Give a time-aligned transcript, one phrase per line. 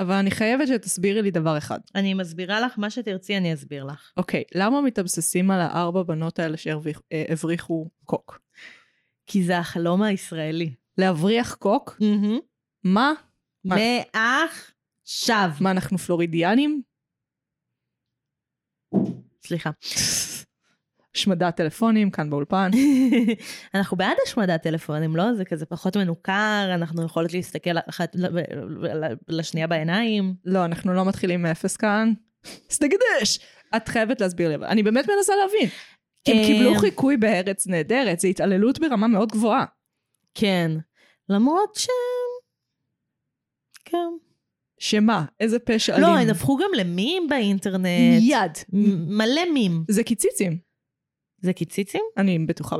[0.00, 1.78] אבל אני חייבת שתסבירי לי דבר אחד.
[1.94, 4.12] אני מסבירה לך, מה שתרצי אני אסביר לך.
[4.16, 8.40] אוקיי, למה מתאבססים על הארבע בנות האלה שהבריחו קוק?
[9.26, 10.74] כי זה החלום הישראלי.
[10.98, 11.96] להבריח קוק?
[12.84, 13.12] מה?
[13.64, 13.76] מה?
[14.14, 15.50] מעכשיו.
[15.60, 16.82] מה, אנחנו פלורידיאנים?
[19.46, 19.70] סליחה.
[21.20, 22.70] השמדת טלפונים כאן באולפן.
[23.74, 25.34] אנחנו בעד השמדת טלפונים, לא?
[25.34, 28.16] זה כזה פחות מנוכר, אנחנו יכולות להסתכל אחת
[29.28, 30.34] לשנייה בעיניים.
[30.44, 32.12] לא, אנחנו לא מתחילים מאפס כאן.
[32.72, 33.38] סתגדש!
[33.76, 35.68] את חייבת להסביר לי, אבל אני באמת מנסה להבין.
[36.24, 39.64] כי הם קיבלו חיקוי בארץ נהדרת, זו התעללות ברמה מאוד גבוהה.
[40.34, 40.70] כן.
[41.28, 41.86] למרות ש...
[43.84, 44.08] כן.
[44.78, 45.24] שמה?
[45.40, 46.18] איזה פשע לא, אלים?
[46.18, 47.86] הם הפכו גם למים באינטרנט.
[48.20, 48.52] מיד.
[49.08, 49.84] מלא מים.
[49.88, 50.69] זה קיציצים.
[51.40, 52.02] זה קיציצים?
[52.16, 52.76] אני בטוחה.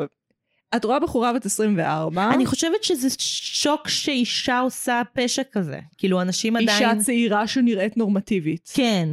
[0.76, 5.80] את רואה בחורה בת 24, אני חושבת שזה שוק שאישה עושה פשע כזה.
[5.98, 6.68] כאילו, אנשים עדיין...
[6.68, 8.70] אישה צעירה שנראית נורמטיבית.
[8.74, 9.08] כן,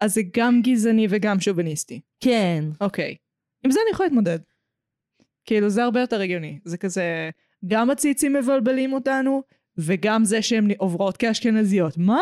[0.00, 2.00] אז זה גם גזעני וגם שוביניסטי.
[2.20, 2.64] כן.
[2.80, 3.16] אוקיי.
[3.64, 4.38] עם זה אני יכולה להתמודד.
[5.44, 6.58] כאילו, זה הרבה יותר הגיוני.
[6.64, 7.30] זה כזה,
[7.66, 9.42] גם הציצים מבלבלים אותנו,
[9.78, 11.98] וגם זה שהן עוברות כאשכנזיות.
[11.98, 12.20] מה?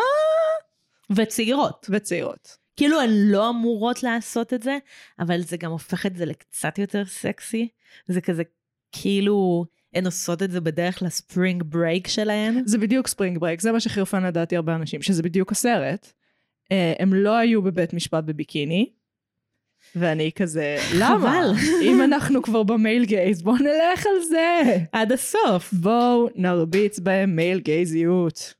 [1.11, 1.87] וצעירות.
[1.91, 2.58] וצעירות.
[2.79, 4.79] כאילו, הן לא אמורות לעשות את זה,
[5.19, 7.69] אבל זה גם הופך את זה לקצת יותר סקסי.
[8.07, 8.43] זה כזה,
[8.93, 12.63] כאילו, הן עושות את זה בדרך ל-spring break שלהן.
[12.67, 16.13] זה בדיוק spring break, זה מה שחירפן לדעתי הרבה אנשים, שזה בדיוק הסרט.
[16.73, 18.91] אה, הם לא היו בבית משפט בביקיני,
[19.97, 21.43] ואני כזה, למה?
[21.83, 24.77] אם אנחנו כבר במייל גייז, בואו נלך על זה.
[24.93, 25.73] עד הסוף.
[25.73, 28.55] בואו נרביץ בהם מייל גייזיות.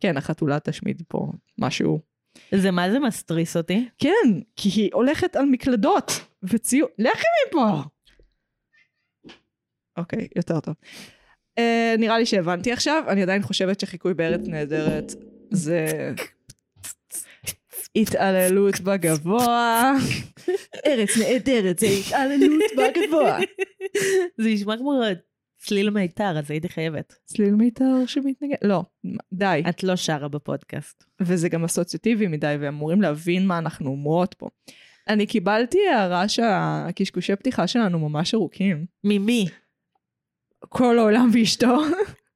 [0.00, 2.15] כן, החתולה תשמיד פה משהו.
[2.54, 3.88] זה מה זה מסטריס אותי?
[3.98, 6.88] כן, כי היא הולכת על מקלדות וציור...
[6.98, 7.82] לכי מפה!
[9.96, 10.74] אוקיי, יותר טוב.
[11.60, 15.12] Uh, נראה לי שהבנתי עכשיו, אני עדיין חושבת שחיקוי בארץ נהדרת
[15.50, 16.12] זה
[17.96, 19.92] התעללות בגבוה.
[20.86, 23.38] ארץ נהדרת זה התעללות בגבוה.
[24.40, 24.92] זה נשמע כמו
[25.66, 27.18] צליל מיתר, אז הייתי חייבת.
[27.24, 28.56] צליל מיתר שמתנגד?
[28.62, 28.84] לא,
[29.32, 29.62] די.
[29.68, 31.04] את לא שרה בפודקאסט.
[31.20, 34.48] וזה גם אסוציאטיבי מדי, ואמורים להבין מה אנחנו אומרות פה.
[35.08, 38.86] אני קיבלתי הערה שהקשקושי פתיחה שלנו ממש ארוכים.
[39.04, 39.46] ממי?
[40.68, 41.76] כל העולם ואשתו.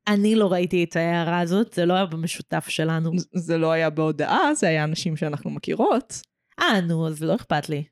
[0.08, 3.10] אני לא ראיתי את ההערה הזאת, זה לא היה במשותף שלנו.
[3.34, 6.20] זה לא היה בהודעה, זה היה אנשים שאנחנו מכירות.
[6.60, 7.84] אה, נו, אז לא אכפת לי.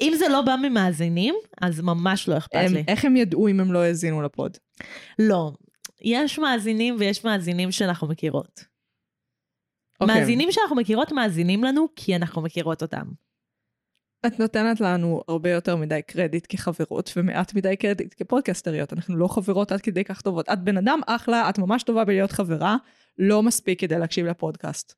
[0.00, 2.84] אם זה לא בא ממאזינים, אז ממש לא אכפת הם, לי.
[2.88, 4.58] איך הם ידעו אם הם לא האזינו לפוד?
[5.18, 5.52] לא.
[6.00, 8.64] יש מאזינים ויש מאזינים שאנחנו מכירות.
[10.00, 10.20] אוקיי.
[10.20, 13.04] מאזינים שאנחנו מכירות מאזינים לנו כי אנחנו מכירות אותם.
[14.26, 18.92] את נותנת לנו הרבה יותר מדי קרדיט כחברות ומעט מדי קרדיט כפודקסטריות.
[18.92, 20.48] אנחנו לא חברות עד כדי כך טובות.
[20.48, 22.76] את בן אדם אחלה, את ממש טובה בלהיות חברה,
[23.18, 24.94] לא מספיק כדי להקשיב לפודקאסט.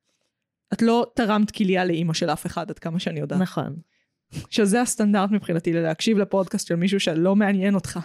[0.73, 3.41] את לא תרמת כליה לאימא של אף אחד, עד כמה שאני יודעת.
[3.41, 3.77] נכון.
[4.51, 7.99] שזה הסטנדרט מבחינתי, להקשיב לפודקאסט של מישהו שלא מעניין אותך.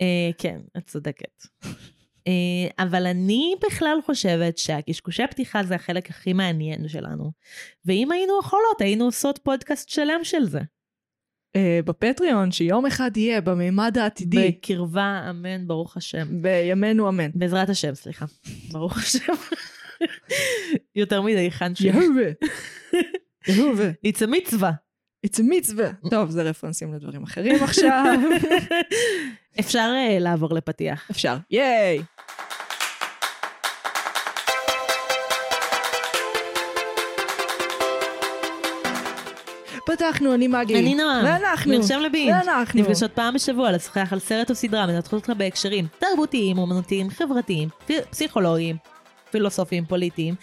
[0.00, 1.42] אה, כן, את צודקת.
[2.26, 7.32] אה, אבל אני בכלל חושבת שהקשקושי הפתיחה זה החלק הכי מעניין שלנו.
[7.84, 10.60] ואם היינו יכולות, היינו עושות פודקאסט שלם של זה.
[11.56, 16.42] אה, בפטריון, שיום אחד יהיה במימד העתידי, בקרבה, אמן, ברוך השם.
[16.42, 17.30] בימינו אמן.
[17.34, 18.26] בעזרת השם, סליחה.
[18.72, 19.32] ברוך השם.
[20.94, 21.86] יותר מדי חנשי.
[21.86, 22.30] יהובה.
[23.48, 23.90] יהובה.
[24.06, 24.72] It's a מצווה.
[25.26, 25.88] It's a מצווה.
[26.10, 28.14] טוב, זה רפרנסים לדברים אחרים עכשיו.
[29.60, 31.10] אפשר uh, לעבור לפתיח.
[31.10, 31.36] אפשר.
[31.50, 32.02] ייי!
[39.86, 40.78] פתחנו, אני מגי.
[40.78, 41.24] אני נועם.
[41.24, 41.72] ואנחנו.
[41.72, 42.34] נרשם לבינג'.
[42.34, 42.80] ואנחנו.
[42.80, 47.68] נפגשות פעם בשבוע לשוחח על סרט או סדרה, מנתחות אותך בהקשרים תרבותיים, אומנותיים, חברתיים,
[48.10, 48.76] פסיכולוגיים,
[49.30, 50.34] פילוסופיים, פוליטיים,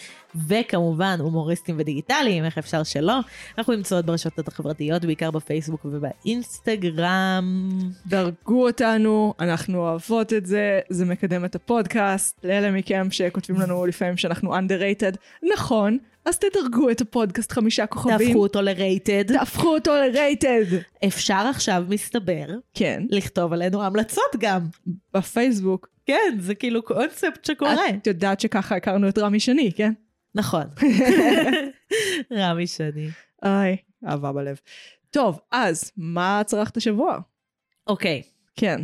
[0.48, 3.20] וכמובן הומוריסטיים ודיגיטליים, איך אפשר שלא.
[3.58, 7.80] אנחנו נמצאות ברשתות החברתיות, בעיקר בפייסבוק ובאינסטגרם.
[8.08, 12.46] דרגו אותנו, אנחנו אוהבות את זה, זה מקדם את הפודקאסט.
[12.46, 15.18] לאלה מכם שכותבים לנו לפעמים שאנחנו underrated,
[15.54, 18.18] נכון, אז תדרגו את הפודקאסט חמישה כוכבים.
[18.18, 19.38] תהפכו אותו לרייטד.
[19.38, 20.66] תהפכו אותו לרייטד.
[21.06, 24.62] אפשר עכשיו, מסתבר, כן, לכתוב עלינו המלצות גם.
[25.14, 25.95] בפייסבוק.
[26.06, 27.90] כן, זה כאילו קונספט שקורה.
[27.90, 29.94] את יודעת שככה הכרנו את רמי שני, כן?
[30.36, 30.64] נכון.
[32.40, 33.10] רמי שני.
[33.46, 34.60] איי, אהבה בלב.
[35.10, 37.18] טוב, אז, מה צרכת השבוע?
[37.88, 38.22] אוקיי,
[38.56, 38.82] כן.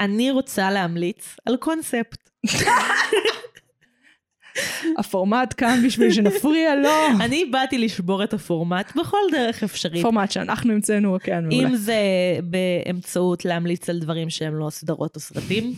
[0.00, 2.30] אני רוצה להמליץ על קונספט.
[4.98, 7.06] הפורמט כאן בשביל שנפריע לו.
[7.24, 10.02] אני באתי לשבור את הפורמט בכל דרך אפשרית.
[10.02, 11.68] פורמט שאנחנו המצאנו, כן, מעולה.
[11.68, 12.00] אם זה
[12.44, 15.72] באמצעות להמליץ על דברים שהם לא סדרות או סרטים,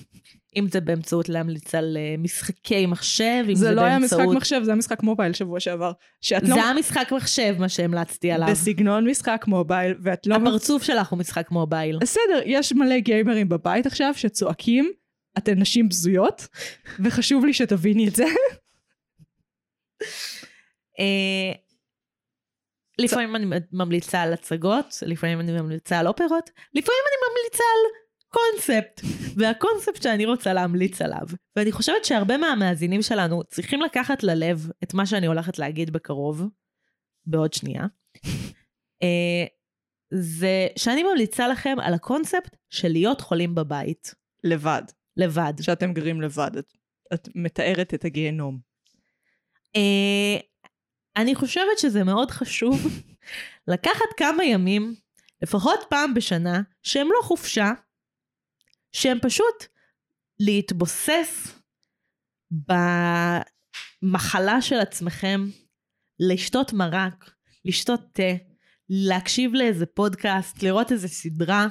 [0.57, 4.23] אם זה באמצעות להמליץ על אה, משחקי מחשב, אם זה, זה לא היה באמצעות...
[4.23, 5.93] משחק מחשב, זה היה משחק מובייל שבוע שעבר.
[6.21, 6.49] שאת לא...
[6.49, 8.49] זה היה משחק מחשב, מה שהמלצתי עליו.
[8.51, 10.35] בסגנון משחק מובייל, ואת לא...
[10.35, 11.99] הפרצוף שלך הוא משחק מובייל.
[11.99, 14.93] בסדר, יש מלא גיימרים בבית עכשיו שצועקים,
[15.39, 16.49] אתן נשים בזויות,
[17.05, 18.25] וחשוב לי שתביני את זה.
[20.99, 21.53] אה,
[22.99, 29.01] לפעמים אני ממליצה על הצגות, לפעמים אני ממליצה על אופרות, לפעמים אני ממליצה על קונספט.
[29.37, 31.27] והקונספט שאני רוצה להמליץ עליו,
[31.57, 36.43] ואני חושבת שהרבה מהמאזינים שלנו צריכים לקחת ללב את מה שאני הולכת להגיד בקרוב,
[37.27, 37.83] בעוד שנייה,
[39.03, 39.45] אה,
[40.11, 44.15] זה שאני ממליצה לכם על הקונספט של להיות חולים בבית.
[44.45, 44.83] לבד.
[45.17, 45.53] לבד.
[45.61, 46.51] שאתם גרים לבד.
[46.59, 46.73] את,
[47.15, 48.59] את מתארת את הגיהנום.
[49.77, 50.41] אה,
[51.17, 52.87] אני חושבת שזה מאוד חשוב
[53.73, 54.95] לקחת כמה ימים,
[55.43, 57.73] לפחות פעם בשנה, שהם לא חופשה,
[58.93, 59.65] שהם פשוט
[60.41, 61.59] להתבוסס
[64.03, 65.41] במחלה של עצמכם,
[66.21, 67.31] לשתות מרק,
[67.65, 68.23] לשתות תה,
[68.89, 71.67] להקשיב לאיזה פודקאסט, לראות איזה סדרה,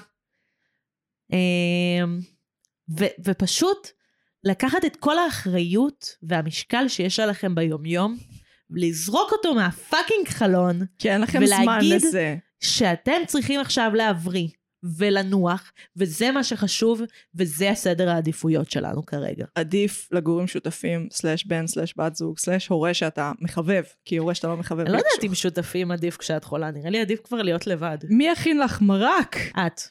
[1.34, 2.20] אמ,
[3.00, 3.88] ו- ופשוט
[4.44, 8.18] לקחת את כל האחריות והמשקל שיש עליכם ביומיום,
[8.70, 12.38] ולזרוק אותו מהפאקינג חלון, כי אין לכם זמן ולהגיד- לזה.
[12.60, 14.48] שאתם צריכים עכשיו להבריא
[14.98, 17.02] ולנוח, וזה מה שחשוב,
[17.36, 19.46] וזה הסדר העדיפויות שלנו כרגע.
[19.56, 24.36] עדיף לגור עם שותפים, סלאש בן, סלאש בת זוג, סלאש הורה שאתה מחבב, כי הורה
[24.36, 24.80] שאתה לא מחבב.
[24.80, 25.24] אני לא יודעת.
[25.24, 27.98] אם שותפים עדיף כשאת חולה, נראה לי עדיף כבר להיות לבד.
[28.10, 29.36] מי יכין לך מרק?
[29.68, 29.82] את.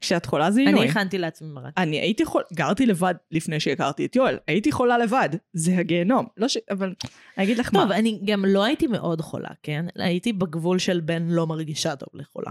[0.00, 0.82] כשאת חולה זה עינוי.
[0.82, 1.72] אני הכנתי לעצמי מרק.
[1.76, 6.26] אני הייתי חולה, גרתי לבד לפני שהכרתי את יואל, הייתי חולה לבד, זה הגיהנום.
[6.36, 6.56] לא ש...
[6.70, 6.94] אבל
[7.38, 9.86] אני אגיד לך טוב, מה, אני גם לא הייתי מאוד חולה, כן?
[9.96, 12.50] הייתי בגבול של בן לא מרגישה טוב לחולה.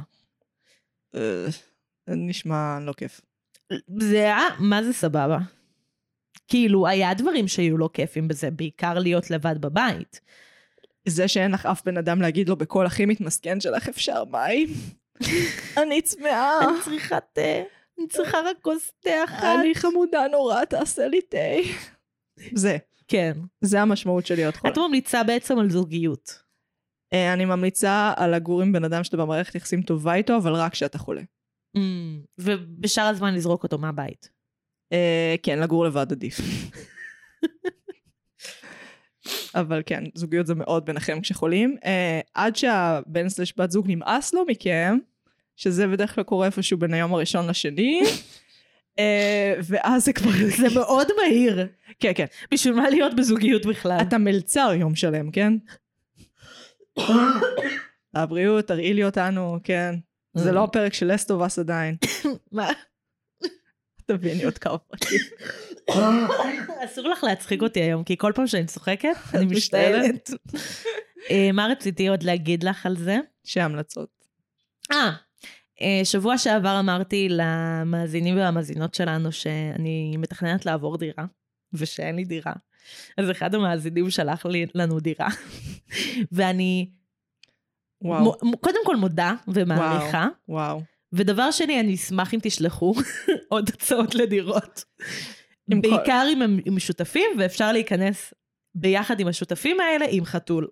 [1.16, 1.46] אה,
[2.08, 3.22] נשמע לא כיף.
[3.98, 5.38] זה היה, מה זה סבבה?
[6.48, 10.22] כאילו, היה דברים שהיו לא כיפים בזה, בעיקר להיות לבד בבית.
[11.08, 14.68] זה שאין לך אף בן אדם להגיד לו בקול הכי מתמסכן שלך אפשר מים?
[15.82, 17.62] אני צמאה, אני צריכה תה,
[18.00, 19.44] אני צריכה רק כוס תה אחת.
[19.60, 21.38] אני חמודה נורא, תעשה לי תה.
[22.54, 22.78] זה,
[23.08, 23.34] כן.
[23.62, 24.74] זה המשמעות של להיות חולה.
[24.74, 26.43] את ממליצה בעצם על זוגיות.
[27.14, 30.72] אה, אני ממליצה על לגור עם בן אדם שאתה במערכת יחסים טובה איתו, אבל רק
[30.72, 31.22] כשאתה חולה.
[31.78, 31.80] Mm,
[32.38, 34.30] ובשאר הזמן לזרוק אותו מהבית.
[34.94, 36.40] אה, כן, לגור לבד עדיף.
[39.56, 41.78] אבל כן, זוגיות זה מאוד ביניכם כשחולים.
[41.86, 44.98] אה, עד שהבן סלש בת זוג נמאס לו מכם,
[45.56, 48.04] שזה בדרך כלל קורה איפשהו בין היום הראשון לשני,
[49.00, 50.32] אה, ואז זה כבר...
[50.58, 51.68] זה מאוד מהיר.
[52.00, 52.26] כן, כן.
[52.52, 53.98] בשביל מה להיות בזוגיות בכלל?
[54.02, 55.54] אתה מלצר יום שלם, כן?
[58.14, 59.96] הבריאות, תרעי לי אותנו, כן.
[60.34, 61.96] זה לא הפרק של לסטובס עדיין.
[62.52, 62.70] מה?
[64.06, 65.20] תביני עוד כמה פרקים.
[66.86, 70.30] אסור לך להצחיק אותי היום, כי כל פעם שאני צוחקת, אני משתעלת.
[71.32, 73.18] אה, מה רציתי עוד להגיד לך על זה?
[73.44, 74.10] שהמלצות.
[74.92, 75.12] אה,
[75.82, 81.26] אה, שבוע שעבר אמרתי למאזינים והמאזינות שלנו שאני מתכננת לעבור דירה,
[81.74, 82.54] ושאין לי דירה.
[83.18, 85.28] אז אחד המאזינים שלח לי, לנו דירה,
[86.32, 86.90] ואני
[88.02, 90.82] וואו, מ- קודם כל מודה ומעריכה, וואו.
[91.14, 92.94] ודבר שני, אני אשמח אם תשלחו
[93.50, 94.84] עוד הצעות לדירות.
[95.72, 98.34] עם כל- בעיקר אם הם עם שותפים, ואפשר להיכנס
[98.76, 100.68] ביחד עם השותפים האלה עם חתול.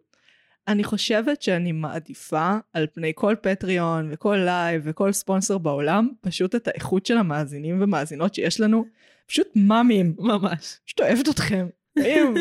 [0.68, 6.68] אני חושבת שאני מעדיפה על פני כל Patreon וכל live וכל ספונסר בעולם, פשוט את
[6.68, 8.86] האיכות של המאזינים ומאזינות שיש לנו.
[9.28, 10.16] פשוט מהממים.
[10.20, 10.80] ממש.
[10.86, 11.68] פשוט אוהבת אתכם.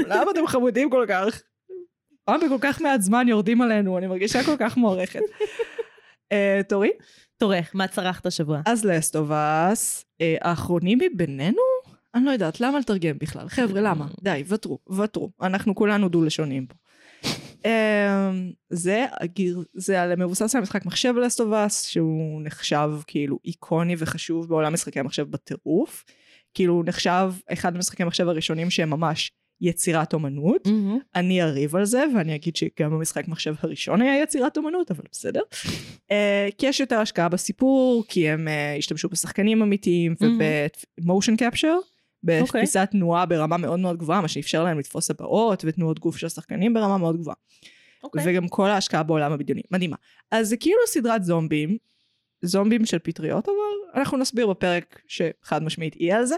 [0.08, 1.42] למה אתם חמודים כל כך?
[2.30, 3.98] למה בכל כך מעט זמן יורדים עלינו?
[3.98, 5.20] אני מרגישה כל כך מוערכת.
[6.32, 6.90] אה, תורי?
[7.38, 8.60] תורך, מה צרכת השבוע?
[8.66, 11.62] אז לסטובס, אה, האחרונים מבינינו?
[12.14, 13.48] אני לא יודעת, למה לתרגם בכלל?
[13.48, 14.06] חבר'ה, למה?
[14.22, 15.30] די, ותרו, ותרו.
[15.42, 16.74] אנחנו כולנו דו-לשוניים פה.
[17.66, 18.30] אה,
[18.70, 19.06] זה,
[19.74, 25.30] זה על- מבוסס על משחק מחשב לסטובס, שהוא נחשב כאילו איקוני וחשוב בעולם משחקי המחשב
[25.30, 26.04] בטירוף.
[26.54, 30.66] כאילו הוא נחשב אחד המשחקי המחשב הראשונים שהם ממש יצירת אומנות.
[30.66, 30.98] מהמם.
[31.14, 35.40] אני אריב על זה, ואני אגיד שגם המשחק מחשב הראשון היה יצירת אומנות, אבל בסדר.
[35.52, 36.12] uh,
[36.58, 41.78] כי יש יותר השקעה בסיפור, כי הם uh, השתמשו בשחקנים אמיתיים ובמושן קפצ'ר,
[42.24, 46.74] בתפיסת תנועה ברמה מאוד מאוד גבוהה, מה שאפשר להם לתפוס הבעות ותנועות גוף של השחקנים
[46.74, 47.36] ברמה מאוד גבוהה.
[48.02, 48.22] אוקיי.
[48.26, 49.96] וגם כל ההשקעה בעולם הבדיוני, מדהימה.
[50.30, 51.76] אז זה כאילו סדרת זומבים,
[52.42, 56.36] זומבים של פטריות, אבל אנחנו נסביר בפרק שחד משמעית יהיה על זה.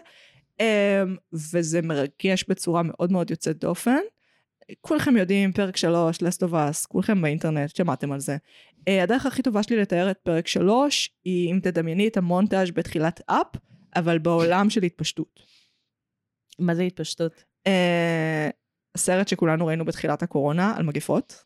[0.60, 4.00] Um, וזה מרגש בצורה מאוד מאוד יוצאת דופן.
[4.80, 8.36] כולכם יודעים, פרק 3, Last of Us, כולכם באינטרנט, שמעתם על זה.
[8.88, 13.20] אה, הדרך הכי טובה שלי לתאר את פרק 3, היא אם תדמייני את המונטאז' בתחילת
[13.26, 13.46] אפ,
[13.96, 15.40] אבל בעולם של התפשטות.
[16.58, 17.44] מה זה התפשטות?
[17.66, 18.50] אה,
[18.94, 21.44] הסרט שכולנו ראינו בתחילת הקורונה על מגפות.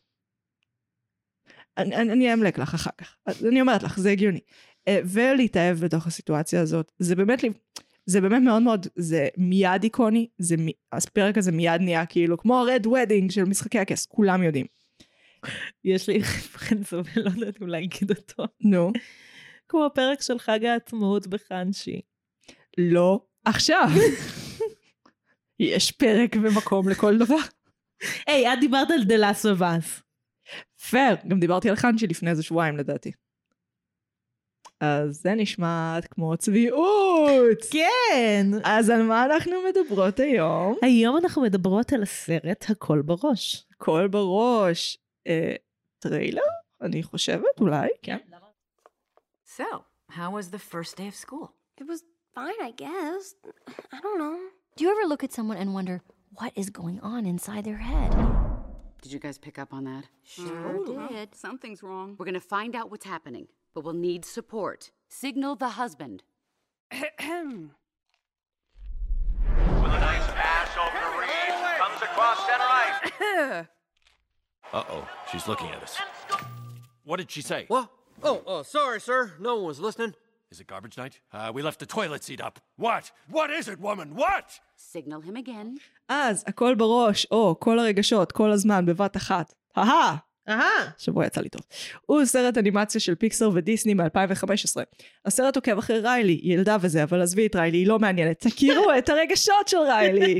[1.77, 3.17] אני, אני, אני אמלק לך אחר כך.
[3.47, 4.39] אני אומרת לך, זה הגיוני.
[4.87, 6.91] אה, ולהתאהב בתוך הסיטואציה הזאת.
[6.99, 7.43] זה באמת,
[8.09, 12.59] זה באמת מאוד מאוד, זה מיד איקוני, זה, מ- הפרק הזה מיד נהיה כאילו כמו
[12.59, 14.65] ה-red wedding של משחקי הכס, כולם יודעים.
[15.83, 18.43] יש לי רפרנס, אבל לא יודעת אם להגיד אותו.
[18.61, 18.91] נו,
[19.69, 22.01] כמו הפרק של חג העצמאות בחנשי.
[22.77, 23.87] לא עכשיו.
[25.59, 27.37] יש פרק ומקום לכל דבר.
[28.27, 30.01] היי, את דיברת על The Last of Us.
[30.89, 33.11] פייר, גם דיברתי על חנשי לפני איזה שבועיים לדעתי.
[34.81, 37.57] אז זה נשמע כמו צביעות.
[37.71, 38.47] כן!
[38.63, 40.75] אז על מה אנחנו מדברות היום?
[40.81, 43.65] היום אנחנו מדברות על הסרט הכל בראש.
[43.77, 44.97] קול בראש.
[45.27, 45.55] אה,
[45.99, 46.41] טריילר?
[46.81, 48.17] אני חושבת, אולי, כן.
[49.57, 49.63] So,
[50.11, 51.47] how was the first day of school?
[51.81, 52.03] It was
[52.35, 53.23] fine, I guess.
[53.95, 54.37] I don't know.
[54.75, 55.97] Do you ever look at someone and wonder
[56.39, 58.11] what is going on inside their head?
[59.01, 60.05] Did you guys pick up on that?
[60.23, 60.75] Sure
[61.13, 61.27] did.
[61.45, 62.07] Something's wrong.
[62.17, 64.90] We're gonna find out what's happening, but we'll need support.
[65.08, 66.22] Signal the husband.
[66.90, 67.02] With
[69.98, 73.66] a nice pass over to Reeves, comes across center ice.
[74.72, 75.98] Uh-oh, she's looking at us.
[77.04, 77.64] What did she say?
[77.68, 77.88] What?
[78.22, 79.32] Oh, oh, sorry, sir.
[79.40, 80.14] No one was listening.
[80.50, 81.20] Is it garbage night?
[81.32, 82.60] Uh, we left the toilet seat up.
[82.76, 83.10] What?
[83.28, 84.14] What is it, woman?
[84.14, 84.60] What?
[84.76, 85.78] Signal him again.
[86.08, 89.54] אז הכל בראש, או כל הרגשות, כל הזמן, בבת אחת.
[89.78, 90.16] אהה!
[90.49, 90.89] אהה.
[90.97, 91.61] שבוע יצא לי טוב.
[92.05, 94.81] הוא סרט אנימציה של פיקסר ודיסני מ-2015.
[95.25, 98.39] הסרט עוקב אחרי ריילי, היא ילדה וזה, אבל עזבי את ריילי, היא לא מעניינת.
[98.39, 100.39] תכירו את הרגשות של ריילי.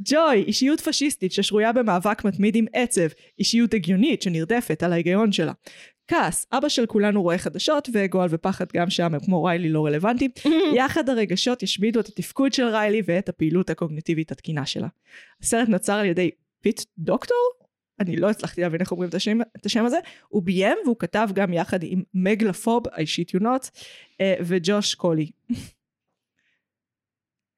[0.00, 3.06] ג'וי, אישיות פשיסטית ששרויה במאבק מתמיד עם עצב,
[3.38, 5.52] אישיות הגיונית שנרדפת על ההיגיון שלה.
[6.08, 10.30] כעס, אבא של כולנו רואה חדשות, וגועל ופחד גם שם הם כמו ריילי לא רלוונטיים.
[10.78, 14.88] יחד הרגשות ישמידו את התפקוד של ריילי ואת הפעילות הקוגניטיבית התקינה שלה.
[15.42, 16.30] הסרט נוצר על ידי
[16.60, 17.63] פיט דוקטור?
[18.00, 19.98] אני לא הצלחתי להבין איך אומרים את השם, את השם הזה.
[20.28, 23.70] הוא ביים והוא כתב גם יחד עם מג לפוב, האישית יונות,
[24.20, 25.30] אה, וג'וש קולי.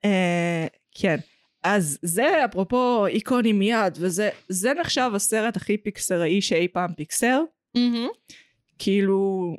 [0.04, 1.16] אה, כן.
[1.62, 7.42] אז זה אפרופו איקוני מיד, וזה זה נחשב הסרט הכי פיקסראי שאי פעם פיקסר.
[8.78, 9.56] כאילו,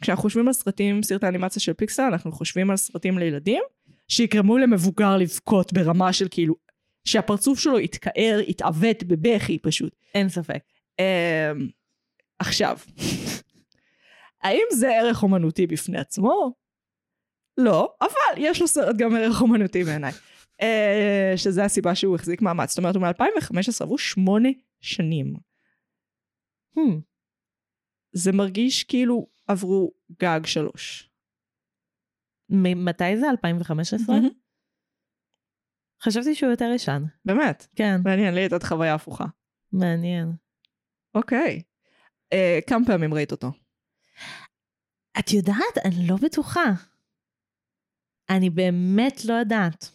[0.00, 3.62] כשאנחנו חושבים על סרטים, סרטי אנימציה של פיקסר, אנחנו חושבים על סרטים לילדים,
[4.08, 6.54] שיגרמו למבוגר לבכות ברמה של כאילו,
[7.04, 9.96] שהפרצוף שלו יתכער, יתעוות בבכי פשוט.
[10.14, 10.62] אין ספק.
[10.98, 11.68] אמ,
[12.38, 12.78] עכשיו,
[14.42, 16.54] האם זה ערך אומנותי בפני עצמו?
[17.58, 20.12] לא, אבל יש לסרט גם ערך אומנותי בעיניי.
[20.62, 22.68] אה, שזה הסיבה שהוא החזיק מאמץ.
[22.68, 24.48] זאת אומרת, הוא מ-2015 עברו שמונה
[24.80, 25.34] שנים.
[26.78, 27.00] Hmm.
[28.12, 29.92] זה מרגיש כאילו עברו
[30.22, 31.10] גג שלוש.
[32.48, 33.30] ממתי זה?
[33.30, 34.16] 2015?
[34.16, 34.28] מהמם.
[36.02, 37.02] חשבתי שהוא יותר ישן.
[37.24, 39.24] באמת, כן, מעניין, לי הייתה חוויה הפוכה.
[39.72, 40.32] מעניין.
[41.14, 41.62] אוקיי.
[42.32, 43.52] אה, כמה פעמים ראית אותו?
[45.18, 45.78] את יודעת?
[45.84, 46.64] אני לא בטוחה.
[48.30, 49.90] אני באמת לא יודעת.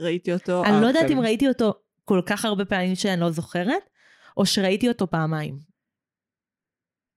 [0.00, 1.20] ראיתי אותו אני לא יודעת אם.
[1.20, 3.90] ראיתי אותו כל כך הרבה פעמים שאני לא זוכרת,
[4.36, 5.58] או שראיתי אותו פעמיים.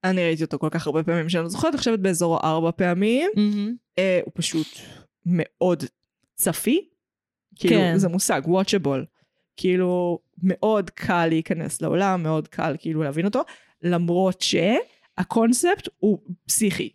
[0.03, 3.31] אני ראיתי אותו כל כך הרבה פעמים שאני לא זוכרת, אני חושבת באזור ארבע פעמים.
[3.97, 4.67] אה, הוא פשוט
[5.25, 5.83] מאוד
[6.35, 6.88] צפי.
[7.59, 7.97] כאילו, כן.
[7.97, 9.05] זה מושג, watchable.
[9.57, 13.41] כאילו, מאוד קל להיכנס לעולם, מאוד קל כאילו להבין אותו,
[13.81, 16.89] למרות שהקונספט הוא פסיכי.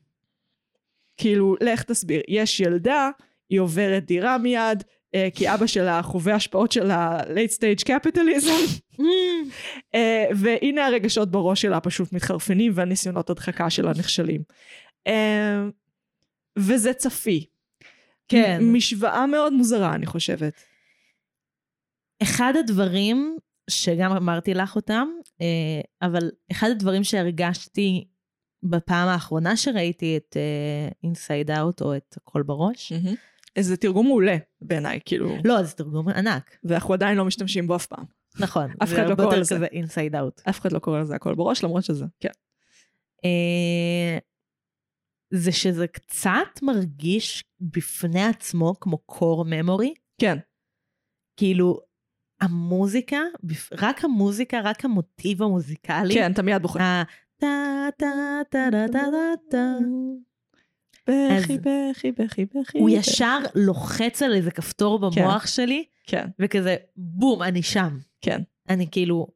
[1.17, 3.11] כאילו, לך תסביר, יש ילדה,
[3.49, 8.81] היא עוברת דירה מיד, אה, כי אבא שלה חווה השפעות של ה-late stage capitalism,
[9.95, 14.43] אה, והנה הרגשות בראש שלה פשוט מתחרפנים והניסיונות הדחקה שלה נכשלים.
[15.07, 15.65] אה,
[16.59, 17.47] וזה צפי.
[18.29, 18.61] כן.
[18.63, 20.55] משוואה מאוד מוזרה, אני חושבת.
[22.23, 23.37] אחד הדברים
[23.71, 25.09] שגם אמרתי לך אותם,
[25.41, 28.05] אה, אבל אחד הדברים שהרגשתי
[28.63, 30.37] בפעם האחרונה שראיתי את
[31.05, 32.93] Inside אה, Out או את הקול בראש,
[33.57, 37.87] איזה תרגום מעולה בעיניי, כאילו, לא, זה תרגום ענק, ואנחנו עדיין לא משתמשים בו אף
[37.87, 38.05] פעם.
[38.39, 38.71] נכון.
[38.83, 39.55] אף זה אחד לא הרבה קורא יותר לזה.
[39.55, 40.41] כזה Inside Out.
[40.49, 42.29] אף אחד לא קורא לזה הקול בראש, למרות שזה, כן.
[45.31, 50.39] זה שזה קצת מרגיש בפני עצמו כמו core memory, כן,
[51.37, 51.81] כאילו
[52.41, 53.19] המוזיקה,
[53.73, 56.15] רק המוזיקה, רק המוטיב המוזיקלי.
[56.15, 56.81] כן, אתה מיד בוחר.
[56.81, 57.03] ה-
[57.41, 57.47] טה
[57.99, 58.07] טה
[58.51, 59.75] טה טה טה טה טה.
[61.11, 62.79] בכי, בכי, בכי, בכי.
[62.79, 62.91] הוא.
[62.91, 67.99] ישר לוחץ על איזה כפתור במוח שלי, כן, וכזה בום, אני שם.
[68.21, 68.43] כן.
[68.69, 69.27] אני כאילו,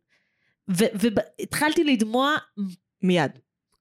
[0.68, 2.34] והתחלתי לדמוע
[3.02, 3.30] מיד.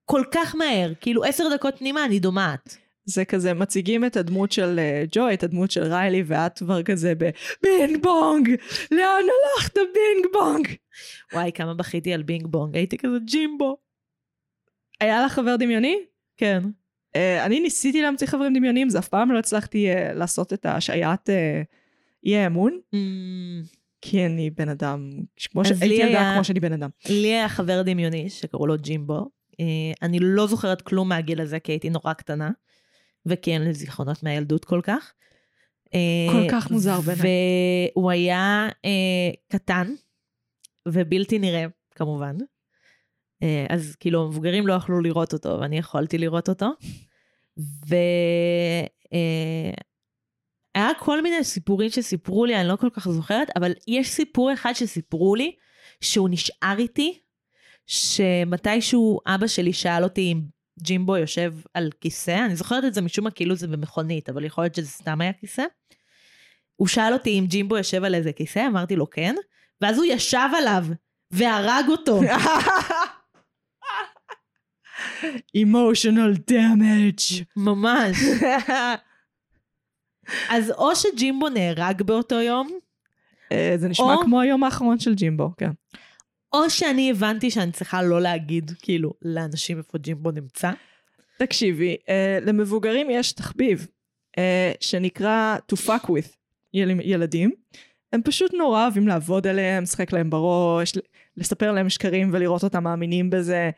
[0.09, 2.77] כל כך מהר, כאילו עשר דקות פנימה אני דומעת.
[3.05, 7.13] זה כזה, מציגים את הדמות של אה, ג'וי, את הדמות של ריילי, ואת כבר כזה
[7.15, 8.49] בבינג בונג,
[8.91, 9.23] לאן
[9.57, 10.67] הלכת בינג בונג?
[11.33, 13.77] וואי, כמה בכיתי על בינג בונג, הייתי כזה ג'ימבו.
[15.01, 15.97] היה לך חבר דמיוני?
[16.37, 16.63] כן.
[17.17, 21.29] אה, אני ניסיתי להמציא חברים דמיוניים, זה אף פעם לא הצלחתי אה, לעשות את ההשעיית
[21.29, 21.33] אה,
[22.25, 22.97] אי האמון, אממ,
[24.01, 25.09] כי אני בן אדם,
[25.51, 26.89] כמו אז שהייתי לי ילדה היה- כמו שאני בן אדם.
[27.09, 29.36] לי היה חבר דמיוני שקראו לו ג'ימבו.
[29.59, 32.51] אה, אני לא זוכרת כלום מהגיל הזה כי הייתי נורא קטנה,
[33.25, 35.13] וכי אין לי זיכרונות מהילדות כל כך.
[35.93, 37.25] אה, כל כך מוזר בעיניי.
[37.95, 39.93] והוא היה אה, קטן
[40.87, 42.35] ובלתי נראה, כמובן.
[43.69, 46.69] אז כאילו המבוגרים לא יכלו לראות אותו, ואני יכולתי לראות אותו.
[47.57, 48.87] והיה
[50.75, 54.73] היה כל מיני סיפורים שסיפרו לי, אני לא כל כך זוכרת, אבל יש סיפור אחד
[54.73, 55.55] שסיפרו לי,
[56.01, 57.19] שהוא נשאר איתי,
[57.87, 60.41] שמתישהו אבא שלי שאל אותי אם
[60.79, 64.63] ג'ימבו יושב על כיסא, אני זוכרת את זה משום מה כאילו זה במכונית, אבל יכול
[64.63, 65.63] להיות שזה סתם היה כיסא.
[66.75, 69.35] הוא שאל אותי אם ג'ימבו יושב על איזה כיסא, אמרתי לו כן,
[69.81, 70.85] ואז הוא ישב עליו
[71.31, 72.21] והרג אותו.
[75.57, 77.43] emotional damage.
[77.55, 78.17] ממש.
[80.49, 82.79] אז או שג'ימבו נהרג באותו יום,
[83.51, 85.69] אה, זה נשמע או- כמו היום האחרון של ג'ימבו, כן.
[86.53, 90.71] או שאני הבנתי שאני צריכה לא להגיד, כאילו, לאנשים איפה ג'ימבו נמצא.
[91.37, 93.87] תקשיבי, אה, למבוגרים יש תחביב
[94.37, 96.35] אה, שנקרא to fuck with
[96.73, 97.51] יל, ילדים.
[98.13, 100.93] הם פשוט נורא אוהבים לעבוד עליהם, לשחק להם בראש,
[101.37, 103.69] לספר להם שקרים ולראות אותם מאמינים בזה.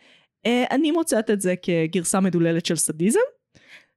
[0.45, 3.19] אה, אני מוצאת את זה כגרסה מדוללת של סדיזם,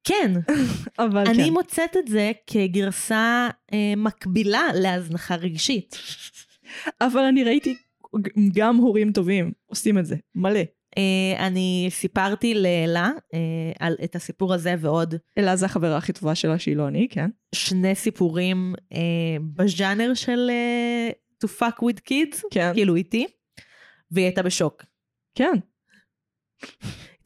[0.04, 0.32] כן,
[0.98, 1.52] אבל אני כן.
[1.52, 5.98] מוצאת את זה כגרסה אה, מקבילה להזנחה רגשית.
[7.00, 7.76] אבל אני ראיתי
[8.54, 10.60] גם הורים טובים עושים את זה, מלא.
[10.98, 16.34] אה, אני סיפרתי לאלה אה, על את הסיפור הזה ועוד אלה זה החברה הכי טובה
[16.34, 17.30] שלה שהיא לא אני, כן?
[17.54, 20.50] שני סיפורים אה, בז'אנר של
[21.44, 22.70] to fuck with kids, כן.
[22.74, 23.26] כאילו איתי,
[24.10, 24.84] והיא הייתה בשוק.
[25.34, 25.54] כן.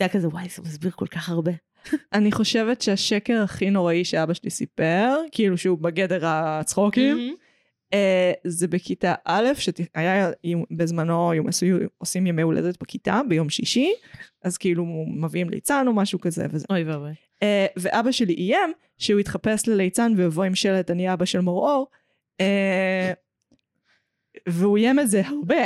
[0.01, 1.53] הייתה כזה, וואי, זה מסביר כל כך הרבה.
[2.13, 7.46] אני חושבת שהשקר הכי נוראי שאבא שלי סיפר, כאילו שהוא בגדר הצחוקים, אה,
[8.45, 10.31] זה בכיתה א', שהיה
[10.71, 11.67] בזמנו יום- עשו-
[11.99, 13.93] עושים ימי הולדת בכיתה ביום שישי,
[14.45, 16.67] אז כאילו מביאים ליצן או משהו כזה וזה.
[16.71, 17.13] אוי ואבוי.
[17.43, 21.87] אה, ואבא שלי איים שהוא יתחפש לליצן ויבוא עם שלט אני אבא של מור-אור,
[22.41, 23.13] אה,
[24.49, 25.65] והוא איים את זה הרבה.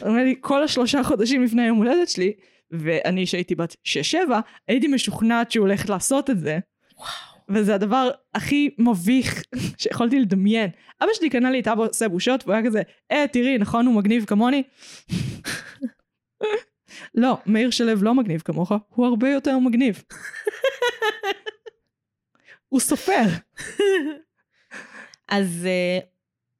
[0.00, 2.32] הוא אומר לי, כל השלושה חודשים לפני יום הולדת שלי,
[2.70, 6.58] ואני שהייתי בת שש-שבע, הייתי משוכנעת שהוא הולך לעשות את זה.
[7.48, 9.42] וזה הדבר הכי מביך
[9.78, 10.70] שיכולתי לדמיין.
[11.02, 13.94] אבא שלי קנה לי את אבא עושה בושות, והוא היה כזה, אה, תראי, נכון הוא
[13.94, 14.62] מגניב כמוני?
[17.14, 20.02] לא, מאיר שלו לא מגניב כמוך, הוא הרבה יותר מגניב.
[22.68, 23.22] הוא סופר.
[25.28, 25.98] אז אה,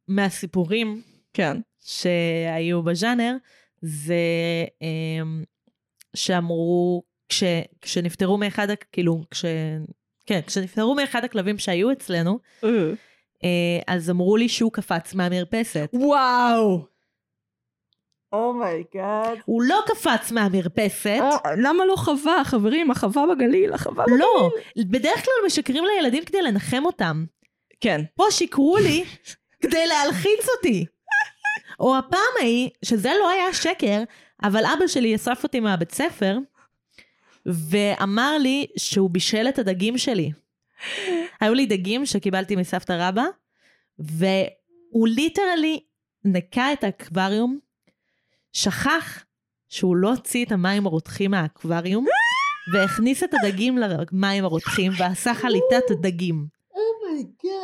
[0.09, 1.03] מהסיפורים
[1.35, 1.57] כן.
[1.81, 3.37] שהיו בז'אנר,
[3.83, 4.15] זה
[4.83, 5.45] אמ,
[6.17, 7.45] שאמרו, כש,
[7.81, 9.45] כשנפטרו מאחד, כאילו, כש...
[10.27, 12.39] כן, כשנפטרו מאחד הכלבים שהיו אצלנו,
[13.45, 15.91] אה, אז אמרו לי שהוא קפץ מהמרפסת.
[15.93, 16.95] וואו!
[18.33, 19.39] Oh my God.
[19.45, 21.21] הוא לא קפץ מהמרפסת,
[21.57, 22.91] למה לא חווה, חברים?
[22.91, 24.21] החווה בגליל, החווה בגליל.
[24.21, 27.25] לא, בדרך כלל משקרים לילדים כדי לנחם אותם.
[27.81, 28.01] כן.
[28.15, 29.05] פה שיקרו לי
[29.61, 30.87] כדי להלחיץ אותי.
[31.81, 34.03] או הפעם ההיא, שזה לא היה שקר,
[34.43, 36.39] אבל אבא שלי אסף אותי מהבית ספר,
[37.47, 40.31] ואמר לי שהוא בישל את הדגים שלי.
[41.41, 43.25] היו לי דגים שקיבלתי מסבתא רבא,
[43.99, 45.81] והוא ליטרלי
[46.25, 47.59] נקה את האקווריום,
[48.53, 49.25] שכח
[49.69, 52.07] שהוא לא הוציא את המים הרותחים מהאקווריום,
[52.75, 56.47] והכניס את הדגים למים הרותחים, ועשה חליטת דגים.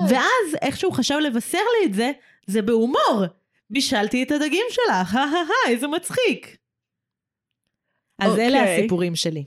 [0.09, 2.11] ואז איכשהו חשב לבשר לי את זה,
[2.47, 3.25] זה בהומור.
[3.71, 6.57] בישלתי את הדגים שלך, הא הא הא, איזה מצחיק.
[8.19, 8.79] אז אלה אוקיי.
[8.79, 9.45] הסיפורים שלי.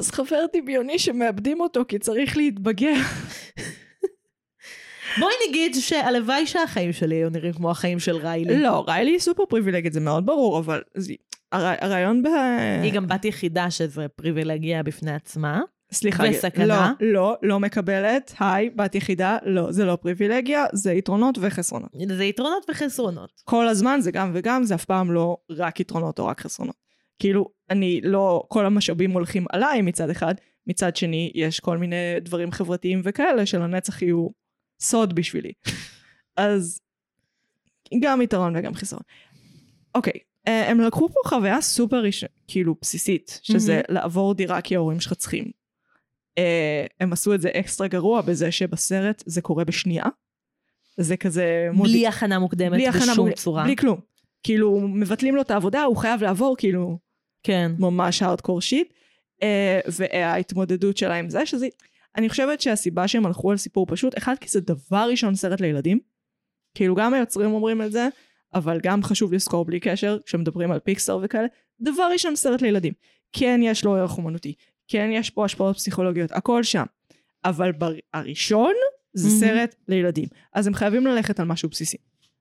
[0.00, 2.94] אז חבר דמיוני שמאבדים אותו כי צריך להתבגר.
[5.20, 8.62] בואי נגיד שהלוואי שהחיים שלי היו נראים כמו החיים של ריילי.
[8.62, 11.12] לא, ריילי היא סופר פריבילגית, זה מאוד ברור, אבל זה-
[11.52, 12.26] הר- הרעיון ב...
[12.82, 15.60] היא גם בת יחידה שזה פריבילגיה בפני עצמה.
[15.92, 16.92] סליחה, וסכנה.
[17.00, 18.34] לא, לא, לא מקבלת.
[18.40, 21.90] היי, בת יחידה, לא, זה לא פריבילגיה, זה יתרונות וחסרונות.
[22.16, 23.30] זה יתרונות וחסרונות.
[23.44, 26.85] כל הזמן זה גם וגם, זה אף פעם לא רק יתרונות או רק חסרונות.
[27.18, 30.34] כאילו, אני לא, כל המשאבים הולכים עליי מצד אחד,
[30.66, 34.28] מצד שני, יש כל מיני דברים חברתיים וכאלה שלנצח יהיו
[34.80, 35.52] סוד בשבילי.
[36.36, 36.80] אז
[38.00, 39.02] גם יתרון וגם חיסרון.
[39.94, 42.24] אוקיי, אה, הם לקחו פה חוויה סופר ראש...
[42.48, 45.44] כאילו בסיסית, שזה לעבור דירה כי ההורים שלך צריכים.
[46.38, 50.04] אה, הם עשו את זה אקסטרה גרוע בזה שבסרט זה קורה בשנייה.
[50.96, 51.68] זה כזה...
[51.82, 53.64] בלי הכנה מוקדמת בלי הכנה בשום מוקד- צורה.
[53.64, 54.00] בלי כלום.
[54.42, 56.98] כאילו, מבטלים לו את העבודה, הוא חייב לעבור כאילו
[57.46, 57.72] כן.
[57.78, 58.92] ממש הארדקור שיט.
[59.42, 61.68] אה, וההתמודדות שלה עם זה, שזה...
[62.16, 65.98] אני חושבת שהסיבה שהם הלכו על סיפור פשוט, אחד, כי זה דבר ראשון סרט לילדים.
[66.74, 68.08] כאילו, גם היוצרים אומרים את זה,
[68.54, 71.46] אבל גם חשוב לזכור בלי קשר, כשמדברים על פיקסר וכאלה,
[71.80, 72.92] דבר ראשון סרט לילדים.
[73.32, 74.54] כן יש לו ערך אומנותי,
[74.88, 76.84] כן יש פה השפעות פסיכולוגיות, הכל שם.
[77.44, 77.92] אבל בר...
[78.14, 78.74] הראשון
[79.14, 79.40] זה מהמם.
[79.40, 80.28] סרט לילדים.
[80.52, 81.96] אז הם חייבים ללכת על משהו בסיסי.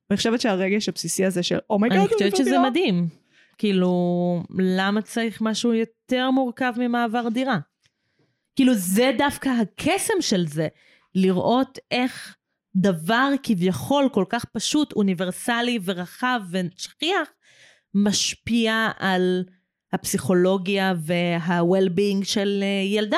[0.10, 3.25] ואני חושבת שהרגש הבסיסי הזה של Oh my God, אני חושבת שזה מדהים.
[3.58, 7.58] כאילו, למה צריך משהו יותר מורכב ממעבר דירה?
[8.56, 10.68] כאילו, זה דווקא הקסם של זה,
[11.16, 12.36] לראות איך
[12.76, 17.30] דבר כביכול כל כך פשוט, אוניברסלי ורחב ושכיח,
[17.94, 19.44] משפיע על
[19.94, 23.18] הפסיכולוגיה וה-well-being של אה, ילדה.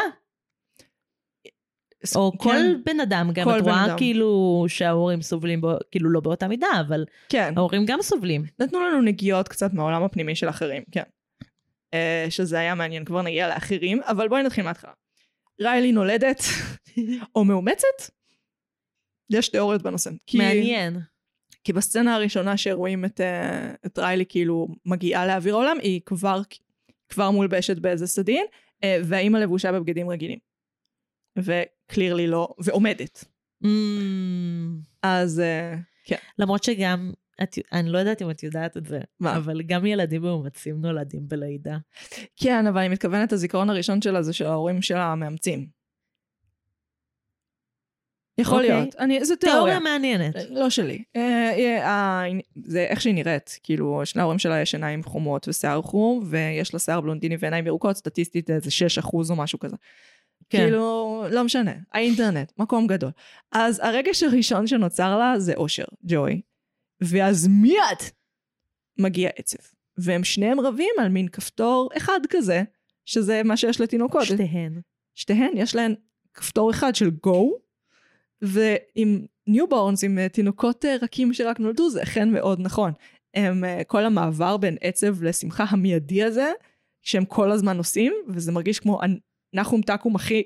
[2.15, 2.55] או כל
[2.85, 3.57] בן אדם, גם כן.
[3.57, 3.97] את רואה אדם.
[3.97, 7.53] כאילו שההורים סובלים, בו, כאילו לא באותה מידה, אבל כן.
[7.57, 8.45] ההורים גם סובלים.
[8.59, 11.03] נתנו לנו נגיעות קצת מהעולם הפנימי של אחרים, כן.
[11.93, 14.91] אה, שזה היה מעניין, כבר נגיע לאחרים, אבל בואי נתחיל מההתחלה.
[15.61, 16.43] ריילי נולדת,
[17.35, 18.11] או מאומצת?
[19.29, 20.09] יש תיאוריות בנושא.
[20.27, 20.99] כי, מעניין.
[21.63, 26.41] כי בסצנה הראשונה שרואים את, אה, את ריילי כאילו מגיעה לאוויר העולם, היא כבר,
[27.09, 28.45] כבר מולבשת באיזה סדין,
[28.83, 30.46] אה, והאימא לבושה בבגדים רגילים.
[31.43, 33.25] וקלירלי לא, ועומדת.
[33.63, 33.67] Mm,
[35.03, 36.17] אז אה, כן.
[36.39, 37.11] למרות שגם,
[37.43, 39.37] את, אני לא יודעת אם את יודעת את זה, מה?
[39.37, 41.77] אבל גם ילדים מאומצים נולדים בלידה.
[42.35, 45.77] כן, אבל אני מתכוונת, הזיכרון הראשון שלה זה של ההורים של המאמצים.
[48.37, 48.81] יכול אוקיי.
[48.81, 48.95] להיות.
[48.95, 49.61] אני, זה תיאוריה.
[49.61, 50.35] תיאוריה מעניינת.
[50.49, 51.03] לא שלי.
[51.15, 52.23] אה, אה, אה,
[52.65, 53.59] זה איך שהיא נראית.
[53.63, 57.97] כאילו, שני ההורים שלה יש עיניים חומות ושיער חום, ויש לה שיער בלונדיני ועיניים ירוקות,
[57.97, 59.75] סטטיסטית איזה 6 אחוז או משהו כזה.
[60.49, 60.57] כן.
[60.57, 61.71] כאילו, לא משנה.
[61.93, 63.11] האינטרנט, מקום גדול.
[63.51, 66.41] אז הרגש הראשון שנוצר לה זה אושר, ג'וי.
[67.01, 67.99] ואז מיד
[68.99, 69.57] מגיע עצב.
[69.97, 72.63] והם שניהם רבים על מין כפתור אחד כזה,
[73.05, 74.25] שזה מה שיש לתינוקות.
[74.25, 74.81] שתיהן.
[75.15, 75.95] שתיהן יש להן
[76.33, 77.37] כפתור אחד של go,
[78.41, 82.91] ועם newborns, עם אה, תינוקות אה, רכים שרק נולדו, זה אכן מאוד נכון.
[83.33, 86.51] הם, אה, כל המעבר בין עצב לשמחה המיידי הזה,
[87.01, 89.01] שהם כל הזמן עושים, וזה מרגיש כמו
[89.59, 90.43] נחום תקום הכי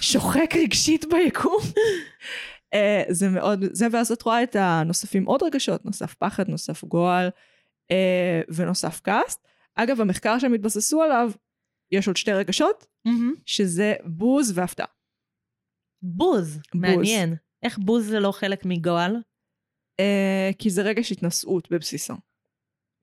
[0.00, 1.60] שוחק רגשית ביקום.
[2.74, 7.30] אה, זה מאוד, זה ואז את רואה את הנוספים עוד רגשות, נוסף פחד, נוסף גועל,
[7.90, 9.38] אה, ונוסף כעס.
[9.74, 11.30] אגב, המחקר שהם התבססו עליו,
[11.92, 13.34] יש עוד שתי רגשות, מהמם.
[13.46, 14.86] שזה בוז והפתעה.
[16.02, 16.58] בוז.
[16.74, 17.34] מעניין.
[17.62, 19.16] איך בוז זה לא חלק מגועל?
[20.00, 22.14] אה, כי זה רגש התנשאות בבסיסו.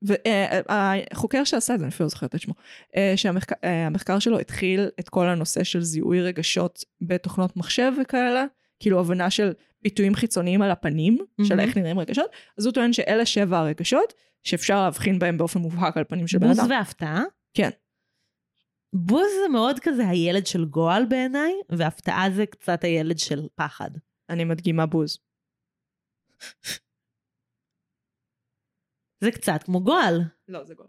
[0.06, 2.54] והחוקר שעשה את זה, אני אפילו לא זוכרת את שמו,
[2.96, 8.46] אה, שהמחקר שלו התחיל את כל הנושא של זיהוי רגשות בתוכנות מחשב וכאלה,
[8.80, 11.68] כאילו הבנה של ביטויים חיצוניים על הפנים, של מהמם.
[11.68, 14.14] איך נראים רגשות, אז הוא טוען שאלה שבע הרגשות,
[14.44, 16.70] שאפשר להבחין בהם באופן מובהק על פנים של בן בוז אדם.
[16.70, 17.24] והפתעה?
[17.54, 17.70] כן.
[18.94, 23.90] בוז זה מאוד כזה הילד של גועל בעיניי, והפתעה זה קצת הילד של פחד.
[24.30, 25.18] אני מדגימה בוז.
[29.22, 30.22] זה קצת כמו גועל.
[30.48, 30.88] לא, זה גול.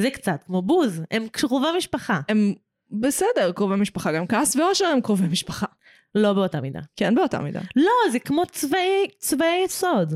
[0.00, 1.02] זה קצת כמו בוז.
[1.10, 2.20] הם קרובי משפחה.
[2.28, 2.54] הם
[2.90, 5.66] בסדר, קרובי משפחה, גם כעס ואושר הם קרובי משפחה.
[6.14, 6.80] לא באותה מידה.
[6.96, 7.60] כן, באותה מידה.
[7.76, 10.14] לא, זה כמו צבעי, צבעי יסוד.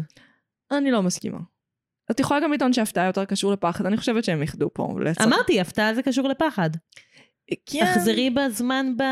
[0.71, 1.39] אני לא מסכימה.
[2.11, 4.95] את יכולה גם לטעון שהפתעה יותר קשור לפחד, אני חושבת שהם איחדו פה.
[5.05, 6.71] לצד- אמרתי, הפתעה זה קשור לפחד.
[7.67, 7.85] כן.
[7.95, 9.03] תחזרי בזמן ב...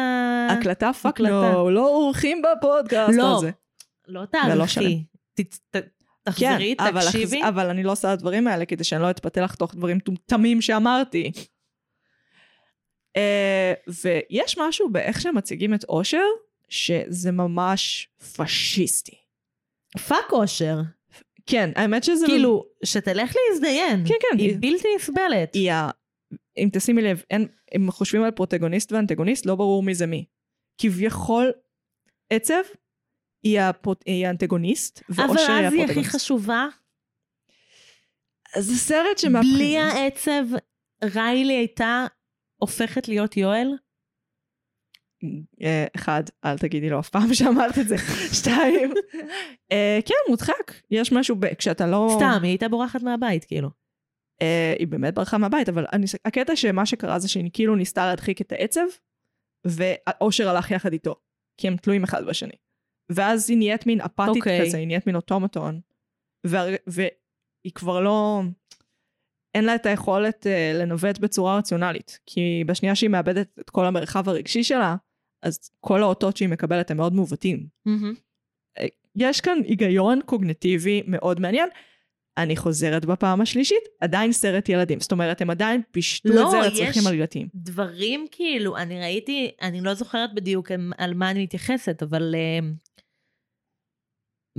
[0.51, 1.21] הקלטה fuck.
[1.21, 3.37] לא, לא אורחים בפודקאסט לא.
[3.37, 3.51] הזה.
[4.09, 4.25] לא.
[4.25, 5.05] תערכי.
[6.31, 7.41] ת- תחזרי, כן, אבל, תקשיבי.
[7.49, 11.33] אבל אני לא עושה את הדברים האלה כדי שאני לא אתפתה לחתוך דברים מטומטמים שאמרתי.
[13.17, 16.25] אה, ויש משהו באיך שהם מציגים את אושר,
[16.69, 19.17] שזה ממש פשיסטי.
[20.09, 20.77] Fuck אושר.
[21.47, 22.27] כן, האמת שזה...
[22.27, 24.05] כאילו, שתלך להזדיין.
[24.09, 24.39] כן, כן.
[24.39, 25.55] היא בלתי נסבלת.
[25.55, 25.91] היא ה...
[26.59, 30.25] אם תשימי לב, אין, אם חושבים על פרוטגוניסט ואנטגוניסט, לא ברור מי זה מי.
[30.79, 31.53] כביכול
[32.31, 32.63] עצב
[33.43, 34.03] היא, הפרוט...
[34.07, 36.05] היא האנטגוניסט, אבל ואושר היא אז היא הכי.
[36.05, 36.67] חשובה.
[38.59, 39.41] זה סרט שמה...
[39.41, 40.45] בלי העצב,
[41.05, 42.07] ריילי הייתה
[42.57, 43.69] הופכת להיות יואל?
[45.63, 47.97] אה, אחד, אל תגידי לו אף פעם שאמרת את זה.
[48.41, 48.93] שתיים,
[49.73, 50.73] אה, כן, מודחק.
[50.91, 51.55] יש משהו, ב...
[51.55, 52.17] כשאתה לא...
[52.17, 53.71] סתם, היא הייתה בורחת מהבית, כאילו.
[54.43, 56.07] אה, היא באמת ברחה מהבית, אבל אני...
[56.25, 58.87] הקטע שמה שקרה זה שהיא כאילו ניסתה להדחיק את העצב,
[59.65, 61.15] ואושר הלך יחד איתו.
[61.61, 62.55] כי הם תלויים אחד בשני.
[63.13, 64.67] ואז היא נהיית מין אפתית אוקיי.
[64.67, 65.81] כזה, היא נהיית מין אוטומטון.
[66.47, 66.65] וה...
[67.65, 68.43] היא כבר לא...
[69.55, 72.19] אין לה את היכולת uh, לנווט בצורה רציונלית.
[72.27, 74.97] כי בשנייה שהיא מאבדת את כל המרחב הרגשי שלה,
[75.43, 77.67] אז כל האותות שהיא מקבלת הם מאוד מעוותים.
[77.87, 78.15] מהמם.
[79.17, 81.69] יש כאן היגיון קוגנטיבי מאוד מעניין.
[82.39, 85.01] אני חוזרת בפעם השלישית, עדיין סרט ילדים.
[85.01, 87.49] זאת אומרת, הם עדיין פישטו לא, את זה יש- לצרכים עלילתיים.
[87.55, 92.65] דברים כאילו, אני ראיתי, אני לא זוכרת בדיוק על מה אני מתייחסת, אבל uh,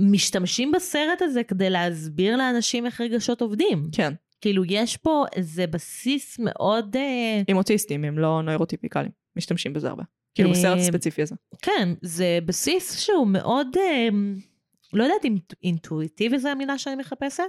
[0.00, 3.88] משתמשים בסרט הזה כדי להסביר לאנשים איך רגשות עובדים.
[3.92, 6.96] כן, כאילו, יש פה איזה בסיס מאוד...
[6.96, 9.10] Uh, עם אוטיסטים, הם לא נוירוטיפיקליים.
[9.36, 10.02] משתמשים בזה הרבה.
[10.34, 11.34] כאילו בסרט אה, הספציפי הזה.
[11.62, 14.08] כן, זה בסיס שהוא מאוד, אה,
[14.92, 17.42] לא יודעת אם אינטואיטיבי זו המילה שאני מחפשת,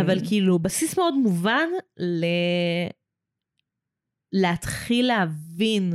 [0.00, 0.28] אבל Mm.
[0.28, 2.24] כאילו בסיס מאוד מובן ל...
[4.32, 5.92] להתחיל להבין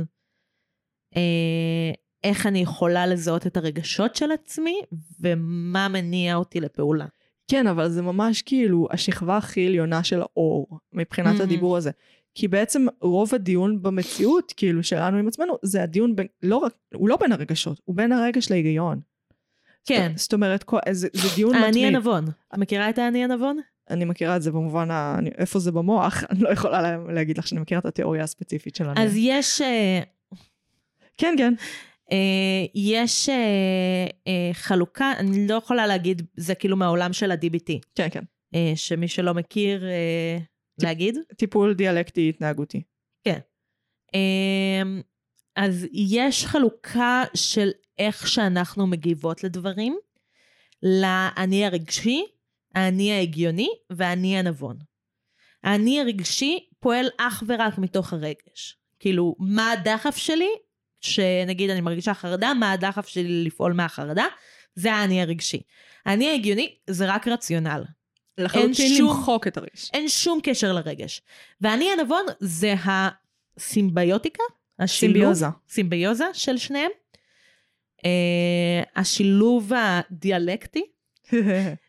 [1.16, 1.92] אה,
[2.24, 4.80] איך אני יכולה לזהות את הרגשות של עצמי
[5.20, 7.06] ומה מניע אותי לפעולה.
[7.50, 11.42] כן, אבל זה ממש כאילו השכבה הכי עליונה של האור, מבחינת Mhm.
[11.42, 11.90] הדיבור הזה.
[12.34, 17.08] כי בעצם רוב הדיון במציאות, כאילו, שלנו עם עצמנו, זה הדיון בין, לא רק, הוא
[17.08, 19.00] לא בין הרגשות, הוא בין הרגש להיגיון.
[19.84, 20.08] כן.
[20.10, 21.86] זאת, זאת אומרת, כל, זה, זה דיון האני מתמיד.
[21.86, 22.24] הנבון.
[22.54, 23.58] את מכירה את האני הנבון?
[23.90, 27.38] אני מכירה את זה במובן, ה, אני, איפה זה במוח, אני לא יכולה לה, להגיד
[27.38, 29.04] לך שאני מכירה את התיאוריה הספציפית של אני.
[29.04, 29.60] אז יש...
[29.60, 30.00] אה,
[31.16, 31.54] כן, כן.
[32.12, 38.08] אה, יש אה, אה, חלוקה, אני לא יכולה להגיד, זה כאילו מהעולם של ה-DBT, כן,
[38.10, 38.24] כן.
[38.74, 39.84] שמי שלא מכיר,
[40.82, 41.18] להגיד.
[41.36, 42.82] טיפול דיאלקטי התנהגותי.
[44.14, 45.00] אמ,
[45.56, 49.98] אז יש חלוקה של איך שאנחנו מגיבות לדברים,
[50.82, 52.24] לאני הרגשי,
[52.74, 54.78] האני ההגיוני והאני הנבון.
[55.64, 58.78] האני הרגשי פועל אך ורק מתוך הרגש.
[58.98, 60.50] כאילו, מה הדחף שלי?
[61.00, 64.24] שנגיד אני מרגישה חרדה, מה הדחף שלי לפעול מהחרדה?
[64.74, 65.60] זה האני הרגשי.
[66.06, 67.84] האני ההגיוני זה רק רציונל.
[68.38, 69.90] לחלוטין שום- למחוק את הרגש.
[69.92, 71.22] אין שום קשר לרגש.
[71.60, 72.74] והאני הנבון זה
[73.58, 74.42] הסימביוטיקה,
[74.78, 75.46] השילוב, סימביוזה.
[75.68, 76.90] סימביוזה של שניהם.
[77.98, 78.02] Uh,
[78.96, 80.82] השילוב הדיאלקטי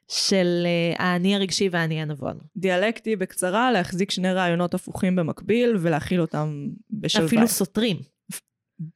[0.07, 2.37] של uh, האני הרגשי והאני הנבון.
[2.57, 7.27] דיאלקטי בקצרה, להחזיק שני רעיונות הפוכים במקביל ולהכיל אותם בשלווה.
[7.27, 7.97] אפילו סותרים.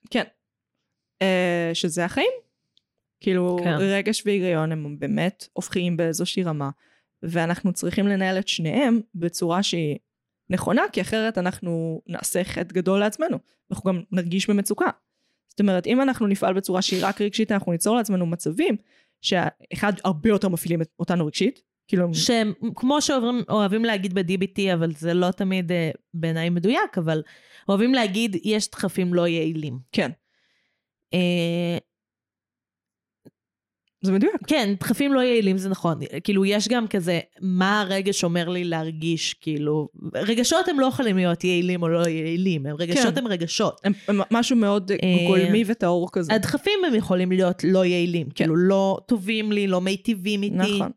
[0.10, 0.24] כן.
[1.21, 2.32] אה, שזה החיים.
[3.19, 3.76] כאילו, כן.
[3.80, 6.69] רגש והיגיון הם באמת הופכים באיזושהי רמה,
[7.24, 9.98] ואנחנו צריכים לנהל את שניהם בצורה שהיא
[10.50, 13.38] נכונה, כי אחרת אנחנו נעשה חטא גדול לעצמנו.
[13.71, 14.89] אנחנו גם נרגיש במצוקה.
[15.50, 18.76] זאת אומרת, אם אנחנו נפעל בצורה שהיא רק רגשית, אנחנו ניצור לעצמנו מצבים
[19.21, 25.32] שאחד הרבה יותר מפעילים אותנו רגשית, כאילו, שהם, כמו שאוהבים להגיד ב-DBT, אבל זה לא
[25.32, 27.21] תמיד uh, בעיניי מדויק, אבל
[27.69, 29.80] אוהבים להגיד, יש דחפים לא יעילים.
[29.91, 30.12] כן,
[31.15, 31.80] Uh,
[34.02, 34.36] זה מדויק.
[34.48, 36.00] כן, דחפים לא יעילים זה נכון.
[36.24, 39.88] כאילו, יש גם כזה, מה הרגש אומר לי להרגיש, כאילו...
[40.15, 43.17] רגשות הם לא יכולים להיות יעילים או לא יעילים, הם רגשות כן.
[43.17, 43.82] הם רגשות.
[43.84, 46.34] הם, הם משהו מאוד אה, גולמי וטהור כזה.
[46.34, 50.56] הדחפים הם יכולים להיות לא יעילים, כאילו לא טובים לי, לא מיטיבים איתי.
[50.56, 50.91] נכון.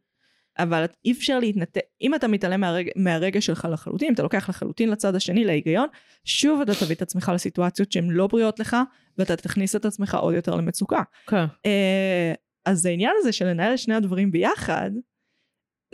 [0.58, 5.14] אבל אי אפשר להתנתק, אם אתה מתעלם מהרג, מהרגש שלך לחלוטין, אתה לוקח לחלוטין לצד
[5.14, 5.88] השני, להיגיון,
[6.24, 8.76] שוב אתה תביא את עצמך לסיטואציות שהן לא בריאות לך,
[9.18, 11.02] ואתה תכניס את עצמך עוד יותר למצוקה.
[11.26, 11.44] כן.
[11.66, 12.32] אה,
[12.64, 14.90] אז העניין הזה של לנהל את שני הדברים ביחד,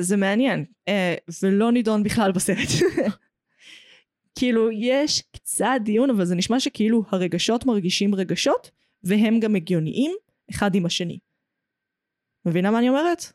[0.01, 2.69] זה מעניין, אה, ולא נידון בכלל בסרט.
[4.39, 8.71] כאילו, יש קצת דיון, אבל זה נשמע שכאילו הרגשות מרגישים רגשות,
[9.03, 10.13] והם גם הגיוניים
[10.51, 11.19] אחד עם השני.
[12.47, 13.33] מבינה מה אני אומרת?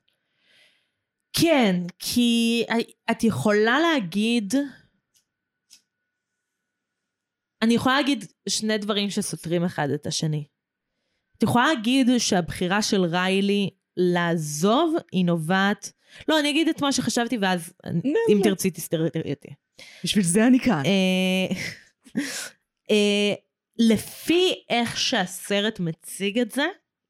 [1.34, 2.64] כן, כי
[3.12, 4.54] את יכולה להגיד...
[7.62, 10.44] אני יכולה להגיד שני דברים שסותרים אחד את השני.
[11.38, 15.92] את יכולה להגיד שהבחירה של ריילי לעזוב היא נובעת...
[16.28, 17.74] לא, אני אגיד את מה שחשבתי ואז
[18.30, 19.54] אם תרצי תסתרי אותי.
[20.04, 20.84] בשביל זה אני כאן.
[20.86, 21.56] אה,
[22.92, 23.34] אה,
[23.80, 26.66] לפי איך שהסרט מציג את זה,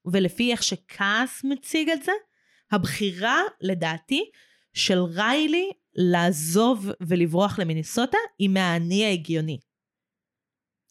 [0.06, 2.12] ולפי איך שכעס מציג את זה,
[2.72, 4.30] הבחירה, לדעתי,
[4.74, 9.58] של ריילי לעזוב ולברוח למיניסוטה היא מהאני ההגיוני.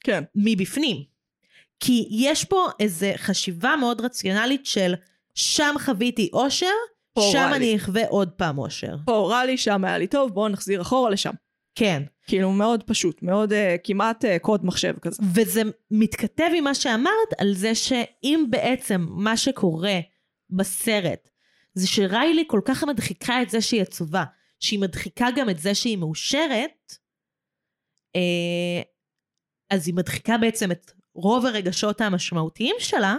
[0.04, 0.24] כן.
[0.34, 0.96] מבפנים.
[1.80, 4.94] כי יש פה איזו חשיבה מאוד רציונלית של
[5.34, 6.66] שם חוויתי אושר,
[7.32, 7.50] שם.
[7.54, 8.96] אני אחווה עוד פעם אושר.
[9.04, 11.32] פה רע לי, שם היה לי טוב, בואו נחזיר אחורה לשם.
[11.74, 12.02] כן.
[12.26, 15.22] כאילו מאוד פשוט, מאוד uh, כמעט uh, קוד מחשב כזה.
[15.34, 19.98] וזה מתכתב עם מה שאמרת על זה שאם בעצם מה שקורה
[20.50, 21.28] בסרט
[21.78, 24.24] זה שריילי כל כך מדחיקה את זה שהיא עצובה,
[24.60, 26.92] שהיא מדחיקה גם את זה שהיא מאושרת,
[28.16, 28.82] אה,
[29.70, 33.16] אז היא מדחיקה בעצם את רוב הרגשות המשמעותיים שלה,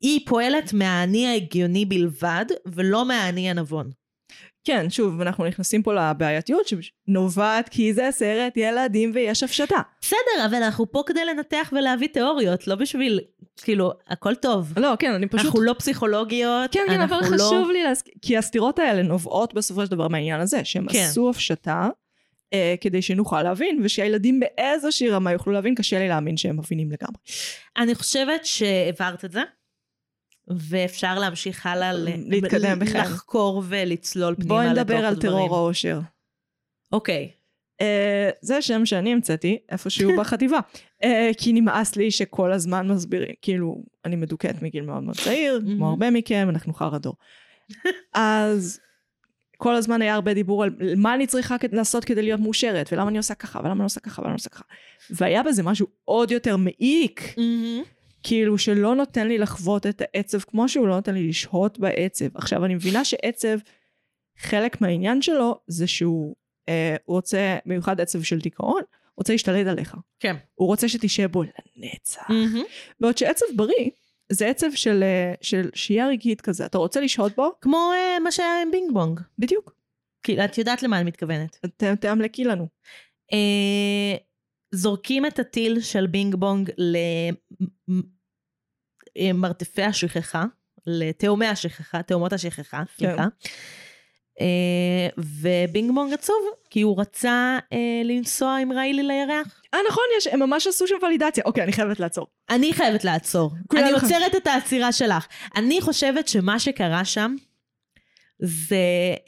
[0.00, 3.90] היא פועלת מהאני ההגיוני בלבד ולא מהאני הנבון.
[4.66, 9.80] כן, שוב, אנחנו נכנסים פה לבעייתיות שנובעת כי זה סרט ילדים ויש הפשטה.
[10.00, 13.20] בסדר, אבל אנחנו פה כדי לנתח ולהביא תיאוריות, לא בשביל,
[13.62, 14.72] כאילו, הכל טוב.
[14.78, 15.46] לא, כן, אני פשוט...
[15.46, 17.44] אנחנו לא פסיכולוגיות, כן, כן, אבל אנחנו לא...
[17.44, 20.98] חשוב לי להזכיר, כי הסתירות האלה נובעות בסופו של דבר מהעניין הזה, שהם כן.
[20.98, 21.88] עשו הפשטה
[22.52, 27.20] אה, כדי שנוכל להבין, ושהילדים באיזושהי רמה יוכלו להבין, קשה לי להאמין שהם מבינים לגמרי.
[27.76, 29.42] אני חושבת שהעברת את זה,
[30.48, 31.92] ואפשר להמשיך הלאה,
[32.26, 33.00] להתקדם בכלל.
[33.00, 35.32] לחקור ולצלול פנימה בואי לתוך נדבר על הדברים.
[35.32, 36.00] טרור האושר.
[36.92, 37.30] אוקיי.
[37.80, 40.58] אה, זה שם שאני המצאתי, איפשהו בחטיבה.
[41.04, 45.60] אה, כי נמאס לי שכל הזמן מסבירים, כאילו, אני מדוכאת מגיל מאוד מאוד צעיר.
[45.76, 47.14] כמו הרבה מכם, אנחנו חרא דור.
[48.14, 48.80] אז
[49.56, 53.18] כל הזמן היה הרבה דיבור על מה אני צריכה לעשות כדי להיות מאושרת, ולמה אני
[53.18, 54.64] עושה ככה, ולמה אני עושה ככה, ולמה אני עושה ככה.
[55.10, 57.34] והיה בזה משהו עוד יותר מעיק,
[58.22, 62.36] כאילו שלא נותן לי לחוות את העצב כמו שהוא לא נותן לי לשהות בעצב.
[62.36, 63.58] עכשיו, אני מבינה שעצב,
[64.38, 66.34] חלק מהעניין שלו זה שהוא
[66.68, 68.82] אה, רוצה, במיוחד עצב של דיכאון,
[69.16, 69.96] רוצה להשתלט עליך.
[70.20, 70.36] כן.
[70.54, 72.30] הוא רוצה שתשב בו לנצח.
[72.30, 72.64] מהמם.
[73.00, 73.90] בעוד שעצב בריא,
[74.32, 76.66] זה עצב של, אה, של שהייה רגעית כזה.
[76.66, 77.52] אתה רוצה לשהות בו?
[77.60, 79.20] כמו אה, מה שהיה עם בינג בונג.
[79.38, 79.76] בדיוק.
[80.22, 81.66] כאילו, את יודעת למה אני מתכוונת.
[81.76, 82.68] ת, תאמלקי לנו.
[83.32, 84.16] אה,
[84.70, 86.70] זורקים את הטיל של בינג בונג
[89.16, 90.44] למרתפי השכחה,
[90.86, 93.26] לתאומי השכחה, תאומות השכחה, סליחה.
[94.40, 96.36] אה, ובינג בונג עצוב,
[96.70, 99.60] כי הוא רצה אה, לנסוע עם ריילי לירח.
[99.74, 101.44] אה, נכון, יש, הם ממש עשו שם ולידציה.
[101.46, 102.26] אוקיי, אני חייבת לעצור.
[102.50, 103.50] אני חייבת לעצור.
[103.72, 105.26] אני עוצרת את העצירה שלך.
[105.56, 107.34] אני חושבת שמה שקרה שם
[108.38, 108.76] זה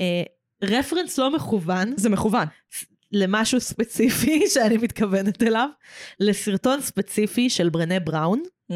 [0.00, 0.22] אה,
[0.62, 2.46] רפרנס לא מכוון זה מכוון.
[3.12, 5.68] למשהו ספציפי שאני מתכוונת אליו,
[6.20, 8.42] לסרטון ספציפי של ברנה בראון,
[8.72, 8.74] Mm.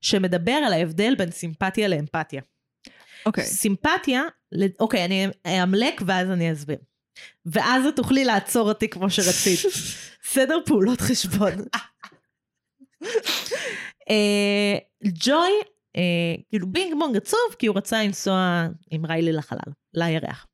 [0.00, 2.42] שמדבר על ההבדל בין סימפתיה לאמפתיה.
[3.26, 3.44] אוקיי.
[3.44, 5.26] סימפתיה, ל- אוקיי, אני
[5.62, 6.76] אמלק ואז אני אסביר.
[7.46, 9.58] ואז את תוכלי לעצור אותי כמו שרצית.
[10.32, 11.52] סדר פעולות חשבון.
[14.10, 15.50] אה, ג'וי,
[15.96, 16.02] אה,
[16.48, 20.46] כאילו בינג בונג עצוב, כי הוא רצה לנסוע עם ריילי לחלל, לירח.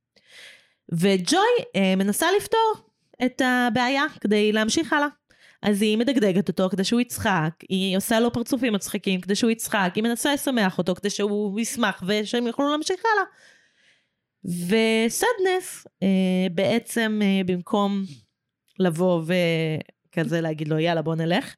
[0.92, 1.40] וג'וי
[1.76, 2.74] אה, מנסה לפתור
[3.24, 5.08] את הבעיה כדי להמשיך הלאה.
[5.62, 9.92] אז היא מדגדגת אותו כדי שהוא יצחק, היא עושה לו פרצופים מצחיקים כדי שהוא יצחק,
[9.94, 13.24] היא מנסה לשמח אותו כדי שהוא ישמח ושהם יוכלו להמשיך הלאה.
[14.44, 18.02] וסדנס אה, בעצם אה, במקום
[18.78, 21.54] לבוא וכזה להגיד לו יאללה בוא נלך,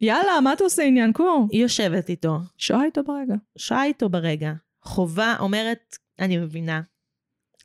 [0.00, 1.46] יאללה, מה אתה עושה עניין קור?
[1.50, 3.34] היא יושבת איתו, שואה איתו ברגע.
[3.58, 6.80] שעה איתו ברגע, חובה אומרת אני מבינה,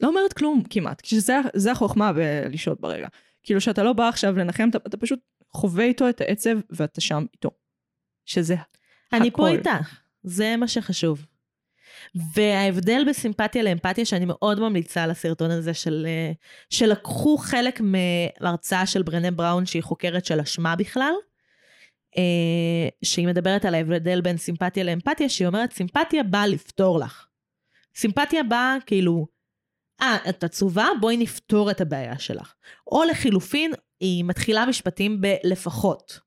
[0.03, 3.07] לא אומרת כלום כמעט, שזה זה החוכמה בלשהות ברגע.
[3.43, 5.19] כאילו שאתה לא בא עכשיו לנחם, אתה, אתה פשוט
[5.51, 7.49] חווה איתו את העצב ואתה שם איתו.
[8.25, 8.55] שזה
[9.13, 9.37] אני הכל.
[9.37, 11.25] פה איתך, זה מה שחשוב.
[12.35, 16.31] וההבדל בסימפתיה לאמפתיה שאני מאוד ממליצה על הסרטון הזה של אה,
[16.69, 21.13] שלקחו חלק מהרצאה של ברנה בראון שהיא חוקרת של אשמה בכלל,
[22.17, 27.27] אה, שהיא מדברת על ההבדל בין סימפתיה לאמפתיה, שהיא אומרת סימפתיה באה לפתור לך.
[27.95, 29.27] סימפתיה באה כאילו,
[30.01, 30.87] אה, את עצובה?
[31.01, 32.53] בואי נפתור את הבעיה שלך.
[32.91, 36.19] או לחילופין, היא מתחילה משפטים בלפחות.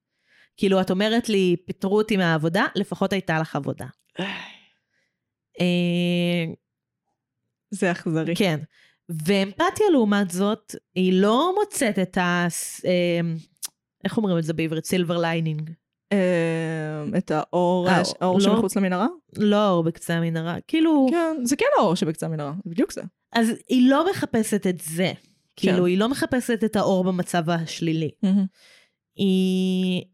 [0.57, 3.87] כאילו, את אומרת לי, פיטרו אותי מהעבודה, לפחות הייתה לך עבודה.
[5.61, 6.44] אה,
[7.70, 8.37] זה אכזרי.
[8.37, 8.61] כן.
[9.09, 12.46] ואמפתיה לעומת זאת, היא לא מוצאת את ה...
[12.87, 13.20] אה,
[14.05, 14.85] איך אומרים את זה בעברית?
[14.85, 15.70] Silver lining.
[16.12, 18.44] אה, את האור, אה, האור לא.
[18.44, 19.07] שמחוץ למנהרה?
[19.37, 20.57] לא האור בקצה המנהרה.
[20.68, 23.02] כאילו, כן, זה כן האור שבקצה המנהרה, בדיוק זה.
[23.40, 25.12] אז היא לא מחפשת את זה.
[25.57, 25.85] כאילו, כן.
[25.85, 28.11] היא לא מחפשת את האור במצב השלילי.
[29.16, 30.05] היא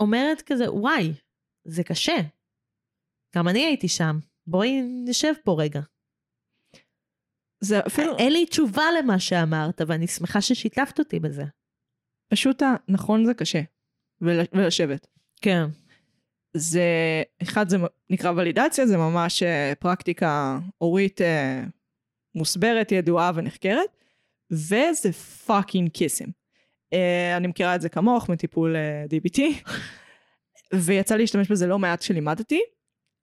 [0.00, 1.12] אומרת כזה, וואי,
[1.64, 2.16] זה קשה.
[3.36, 4.18] גם אני הייתי שם.
[4.46, 5.80] בואי נשב פה רגע.
[7.60, 11.44] זה אפילו, אין לי תשובה למה שאמרת, ואני שמחה ששיתפת אותי בזה.
[12.32, 13.60] פשוט הנכון זה קשה.
[14.20, 15.06] ול- ולשבת.
[15.42, 15.64] כן.
[16.56, 16.82] זה,
[17.42, 17.76] אחד זה
[18.10, 21.62] נקרא ולידציה, זה ממש אה, פרקטיקה הורית אה,
[22.34, 23.96] מוסברת, ידועה ונחקרת,
[24.50, 25.12] וזה
[25.46, 26.24] פאקינג קיסם.
[26.92, 28.76] אה, אני מכירה את זה כמוך מטיפול
[29.10, 29.40] DBT,
[30.74, 32.60] ויצא לי להשתמש בזה לא מעט כשלימדתי.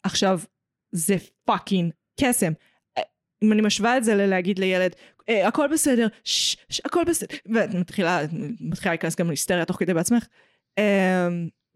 [0.04, 0.40] עכשיו,
[0.92, 2.52] זה fucking קסם.
[3.44, 4.96] אם אני משווה את זה ללהגיד לילד,
[5.30, 8.20] אה, הכל בסדר, שש, ש, הכל בסדר, ואת מתחילה,
[8.60, 10.28] מתחילה להיכנס גם להיסטריה תוך כדי בעצמך.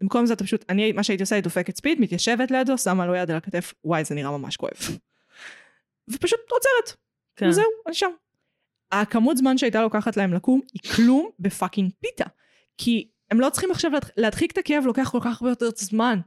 [0.00, 3.14] במקום זה אתה פשוט, אני, מה שהייתי עושה, היא דופקת speed, מתיישבת לידו, שמה לו
[3.14, 4.72] יד על הכתף, וואי, זה נראה ממש כואב.
[6.10, 6.96] ופשוט עוצרת,
[7.36, 7.48] כן.
[7.48, 8.10] וזהו, אני שם.
[8.92, 12.24] הכמות זמן שהייתה לוקחת להם לקום, היא כלום ב fucking פיתה.
[12.78, 16.20] כי הם לא צריכים עכשיו להדח- להדחיק את הכאב, לוקח כל כך הרבה יותר זמן.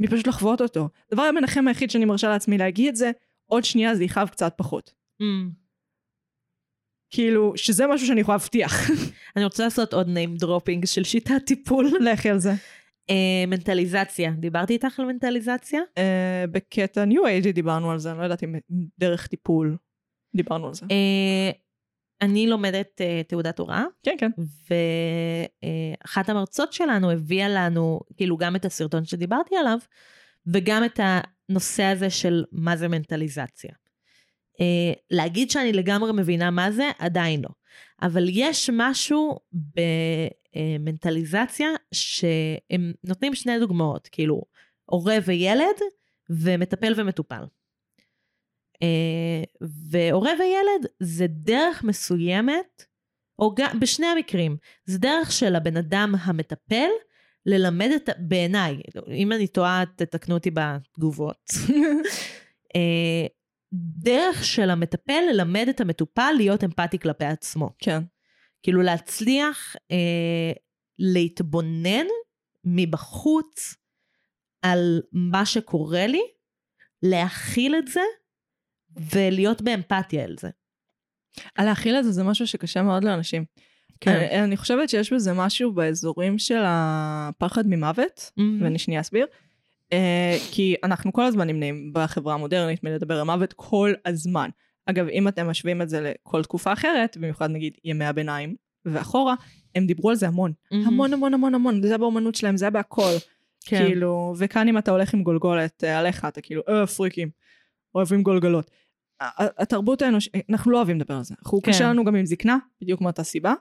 [0.00, 0.88] מפשוט לחוות אותו.
[1.10, 3.10] הדבר המנחם היחיד שאני מרשה לעצמי להגיד זה,
[3.46, 4.92] עוד שנייה זה יכאב קצת פחות.
[5.22, 5.24] Mm.
[7.10, 8.90] כאילו, שזה משהו שאני יכולה להבטיח.
[9.36, 11.90] אני רוצה לעשות עוד name dropping של שיטת טיפול.
[12.00, 12.52] לכי על זה.
[13.10, 15.80] אה, מנטליזציה, דיברתי איתך על מנטליזציה?
[15.98, 18.54] אה, בקטע ניו אייג'י דיברנו על זה, אני לא יודעת אם
[18.98, 19.76] דרך טיפול
[20.36, 20.86] דיברנו על זה.
[20.90, 21.50] אה,
[22.20, 24.30] אני לומדת אה, תעודת הוראה, כן, כן.
[26.00, 29.78] ואחת המרצות שלנו הביאה לנו, כאילו, גם את הסרטון שדיברתי עליו,
[30.46, 33.70] וגם את הנושא הזה של מה זה מנטליזציה.
[34.60, 37.48] אה, להגיד שאני לגמרי מבינה מה זה, עדיין לא.
[38.02, 39.38] אבל יש משהו
[40.56, 44.42] במנטליזציה שהם נותנים שני דוגמאות, כאילו,
[44.84, 45.76] הורה וילד,
[46.30, 47.44] ומטפל ומטופל.
[48.82, 49.42] אה,
[49.90, 52.84] והורה וילד זה דרך מסוימת,
[53.38, 56.88] או גם, בשני המקרים, זה דרך של הבן אדם המטפל
[57.46, 61.50] ללמד את, בעיניי, אם אני טועה תתקנו אותי בתגובות,
[62.76, 63.26] אה,
[63.72, 67.70] דרך של המטפל ללמד את המטופל להיות אמפתי כלפי עצמו.
[67.78, 68.02] כן.
[68.62, 70.52] כאילו להצליח אה,
[70.98, 72.06] להתבונן
[72.64, 73.74] מבחוץ
[74.62, 76.22] על מה שקורה לי,
[77.02, 78.00] להכיל את זה
[79.14, 80.50] ולהיות באמפתיה על זה.
[81.54, 83.44] על להכיל את זה זה משהו שקשה מאוד לאנשים.
[84.00, 84.10] כן.
[84.10, 88.42] אני, אני חושבת שיש בזה משהו באזורים של הפחד ממוות, Mhm.
[88.62, 89.26] ואני שנייה אסביר.
[89.92, 94.50] אה, כי אנחנו כל הזמן נמנעים בחברה המודרנית מלדבר על מוות כל הזמן.
[94.86, 98.54] אגב, אם אתם משווים את זה לכל תקופה אחרת, במיוחד נגיד ימי הביניים
[98.84, 99.34] ואחורה,
[99.74, 100.52] הם דיברו על זה המון.
[100.70, 100.86] מהמם.
[100.86, 103.12] המון המון המון המון, זה היה באומנות שלהם, זה היה בהכל.
[103.64, 103.84] כן.
[103.86, 107.30] כאילו, וכאן אם אתה הולך עם גולגולת אה, עליך, אתה כאילו, אה, פריקים,
[107.94, 108.70] אוהבים גולגלות.
[109.20, 111.34] ה- ה- התרבות האנושית, אנחנו לא אוהבים לדבר על זה.
[111.44, 111.72] אנחנו כן.
[111.72, 113.54] קשה לנו גם עם זקנה, בדיוק מאותה סיבה.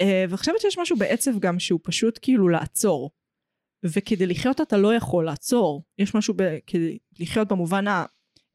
[0.00, 3.10] אה, ואני חושבת שיש משהו בעצב גם שהוא פשוט כאילו לעצור.
[3.84, 5.82] וכדי לחיות אתה לא יכול לעצור.
[5.98, 7.84] יש משהו ב- כדי לחיות במובן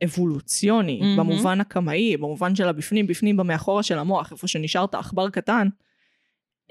[0.01, 1.17] האבולוציוני, מהמם.
[1.17, 5.67] במובן הקמאי, במובן של הבפנים, בפנים במאחורה של המוח, איפה שנשארת עכבר קטן.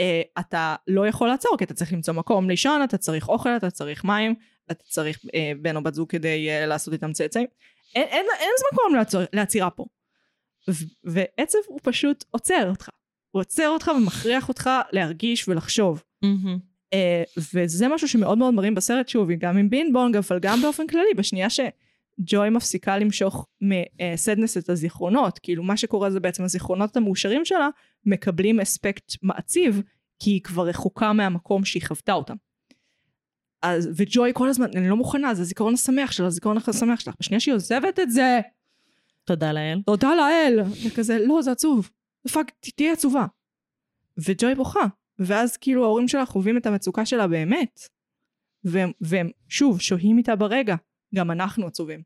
[0.01, 3.71] אה, אתה לא יכול לעצור, כי אתה צריך למצוא מקום לישון, אתה צריך אוכל, אתה
[3.71, 4.35] צריך מים,
[4.67, 7.47] אתה צריך אה, בן או בת זוג כדי אה, לעשות איתם צאצאים.
[7.95, 9.85] אין, אין, אין מקום לעצור, לעצירה פה.
[10.71, 12.89] ו- ועצב הוא פשוט עוצר אותך.
[13.31, 16.03] הוא עוצר אותך ומכריח אותך להרגיש ולחשוב.
[16.23, 16.59] מהמם.
[16.93, 17.23] אה,
[17.55, 21.51] וזה משהו שמאוד מאוד מראים בסרט, שוב, גם עם בינבונג, אבל גם באופן כללי, בשנייה
[22.21, 27.69] שג'וי מפסיקה למשוך מסדנס את הזיכרונות, כאילו מה שקורה זה בעצם הזיכרונות המאושרים שלה
[28.07, 29.83] מקבלים אספקט מעציב,
[30.19, 32.35] כי היא כבר רחוקה מהמקום שהיא חוותה אותם.
[33.63, 37.15] אז, וג'וי כל הזמן, אני לא מוכנה, זה הזיכרון השמח שלה, הזיכרון השמח שלך.
[37.21, 38.41] בשנייה שהיא עוזבת את זה,
[39.25, 39.83] תודה לאל.
[39.87, 40.61] תודה לאל.
[40.87, 41.91] וכזה, לא, זה עצוב.
[42.33, 43.27] Fuck, ת- תהיי עצובה.
[44.19, 44.81] וג'וי בוכה.
[45.19, 47.81] ואז כאילו ההורים שלה חווים את המצוקה שלה באמת.
[48.65, 50.77] והם, והם שוב, שוהים איתה ברגע.
[51.15, 52.03] גם אנחנו עצובים.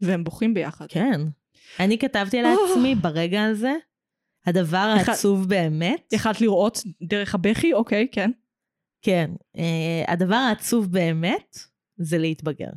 [0.00, 0.86] והם בוכים ביחד.
[0.88, 1.20] כן.
[1.80, 3.72] אני כתבתי לעצמי ברגע הזה,
[4.46, 7.72] הדבר העצוב באמת, יכלת לראות דרך הבכי?
[7.72, 8.30] אוקיי, כן.
[9.02, 11.58] כן, אה, הדבר העצוב באמת
[11.96, 12.70] זה להתבגר.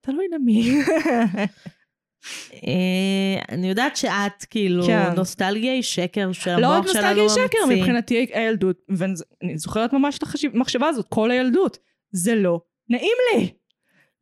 [0.00, 0.72] תלוי למי.
[2.54, 5.12] אה, אני יודעת שאת כאילו כן.
[5.16, 7.58] נוסטלגיה היא שקר לא רק שהמוח שלנו נוסטלגיה לא שקר.
[7.68, 10.22] מבחינתי הילדות, ואני זוכרת ממש את
[10.54, 11.78] המחשבה הזאת, כל הילדות.
[12.10, 13.52] זה לא נעים לי.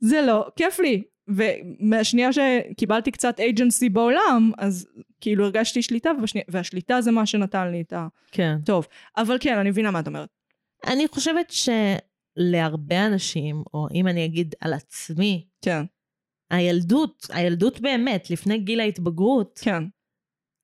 [0.05, 1.03] זה לא כיף לי.
[1.29, 4.89] ומהשנייה שקיבלתי קצת agency בעולם, אז
[5.21, 8.07] כאילו הרגשתי שליטה, והשנייה, והשליטה זה מה שנתן לי את ה...
[8.33, 8.57] כן.
[8.65, 8.87] טוב,
[9.17, 10.29] אבל כן, אני מבינה מה את אומרת.
[10.87, 11.53] אני חושבת
[12.37, 15.85] שלהרבה אנשים, או אם אני אגיד על עצמי, כן,
[16.51, 19.85] הילדות, הילדות באמת, לפני גיל ההתבגרות, כן.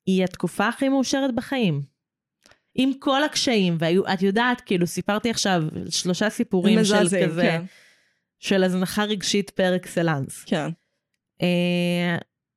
[0.06, 1.82] היא התקופה הכי מאושרת בחיים.
[2.74, 7.64] עם כל הקשיים, ואת יודעת, כאילו, סיפרתי עכשיו שלושה סיפורים של מזעזעים, כזה, כן.
[8.40, 10.44] של הזנחה רגשית פר אקסלנס.
[10.44, 10.68] כן.
[11.42, 12.16] אה,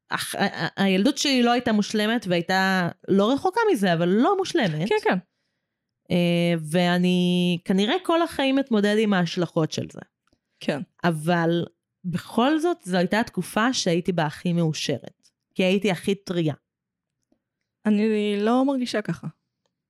[0.09, 4.89] אך- ה- ה- הילדות שלי לא הייתה מושלמת והייתה לא רחוקה מזה, אבל לא מושלמת.
[4.89, 5.17] כן, כן.
[6.11, 9.99] אה, ואני כנראה כל החיים מתמודד עם ההשלכות של זה.
[10.59, 10.81] כן.
[11.03, 11.65] אבל
[12.05, 15.29] בכל זאת, זו הייתה התקופה שהייתי בה הכי מאושרת.
[15.55, 16.53] כי הייתי הכי טריה.
[17.85, 19.27] אני לא מרגישה ככה.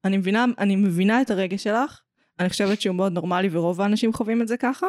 [0.05, 2.01] אני מבינה, אני מבינה את הרגש שלך,
[2.39, 4.87] אני חושבת שהוא מאוד נורמלי ורוב האנשים חווים את זה ככה,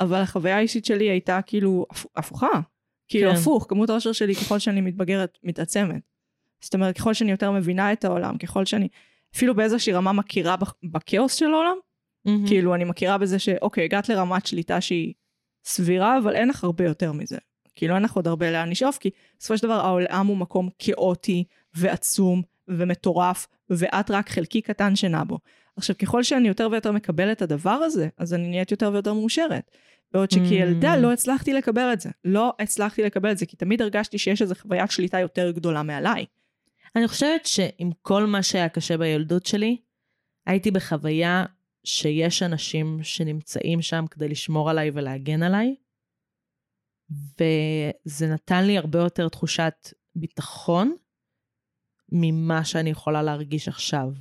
[0.00, 2.60] אבל החוויה האישית שלי הייתה כאילו הפ- הפוכה.
[3.08, 3.36] כאילו כן.
[3.36, 6.02] הפוך, כמות האושר שלי ככל שאני מתבגרת מתעצמת.
[6.64, 8.88] זאת אומרת, ככל שאני יותר מבינה את העולם, ככל שאני
[9.36, 11.76] אפילו באיזושהי רמה מכירה בכ- בכאוס של העולם,
[12.24, 12.46] מהמם.
[12.46, 15.14] כאילו אני מכירה בזה שאוקיי, הגעת לרמת שליטה שהיא
[15.64, 17.38] סבירה, אבל אין לך הרבה יותר מזה.
[17.74, 21.44] כאילו אין לך עוד הרבה לאן לשאוף, כי בסופו של דבר העולם הוא מקום כאוטי
[21.74, 25.38] ועצום ומטורף, ואת רק חלקי קטן שנע בו.
[25.80, 29.70] עכשיו, ככל שאני יותר ויותר מקבלת את הדבר הזה, אז אני נהיית יותר ויותר מאושרת.
[30.12, 30.96] בעוד שכילדה Mm.
[30.96, 32.10] לא הצלחתי לקבל את זה.
[32.24, 36.24] לא הצלחתי לקבל את זה, כי תמיד הרגשתי שיש איזו חוויית שליטה יותר גדולה מעליי.
[36.96, 39.76] אני חושבת שעם כל מה שהיה קשה בילדות שלי,
[40.46, 41.44] הייתי בחוויה
[41.84, 45.74] שיש אנשים שנמצאים שם כדי לשמור עליי ולהגן עליי,
[47.10, 50.96] וזה נתן לי הרבה יותר תחושת ביטחון
[52.12, 54.12] ממה שאני יכולה להרגיש עכשיו.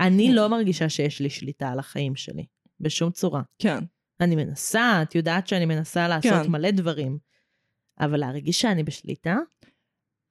[0.00, 2.46] אני לא מרגישה שיש לי שליטה על החיים שלי,
[2.80, 3.42] בשום צורה.
[3.58, 3.78] כן.
[4.20, 6.50] אני מנסה, את יודעת שאני מנסה לעשות כן.
[6.50, 7.18] מלא דברים,
[8.00, 9.36] אבל להרגיש שאני בשליטה?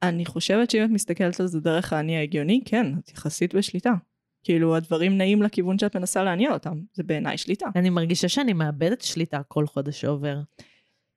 [0.04, 3.94] אני חושבת שאם את מסתכלת על זה דרך האני ההגיוני, כן, את יחסית בשליטה.
[4.44, 6.80] כאילו, הדברים נעים לכיוון שאת מנסה להניע אותם.
[6.94, 7.66] זה בעיניי שליטה.
[7.76, 10.40] אני מרגישה שאני מאבדת שליטה כל חודש שעובר.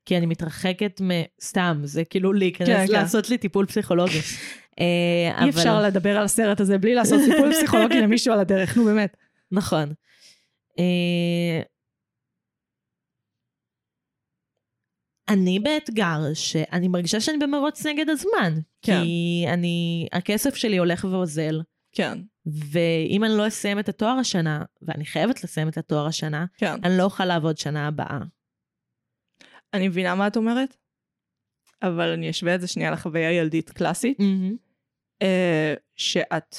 [0.05, 1.11] כי אני מתרחקת מ...
[1.43, 2.93] סתם, זה כאילו להיכנס כן, כן.
[2.93, 4.19] לעשות לי טיפול פסיכולוגי.
[4.81, 4.85] אה,
[5.39, 8.85] אי אבל- אפשר לדבר על הסרט הזה בלי לעשות טיפול פסיכולוגי למישהו על הדרך, נו
[8.85, 9.17] באמת.
[9.53, 9.93] נכון.
[10.79, 11.63] אה,
[15.29, 18.53] אני באתגר שאני מרגישה שאני במרוץ נגד הזמן.
[18.83, 19.01] כן.
[19.05, 21.61] כי אני, הכסף שלי הולך ואוזל,
[21.93, 26.75] כן, ואם אני לא אסיים את התואר השנה, ואני חייבת לסיים את התואר השנה, כן.
[26.85, 28.19] אני לא אוכל לעבוד שנה הבאה.
[29.75, 30.77] אני מבינה מה את אומרת,
[31.83, 34.19] אבל אני אשווה את זה שנייה לחוויה ילדית קלאסית,
[35.23, 36.57] אה, שאת,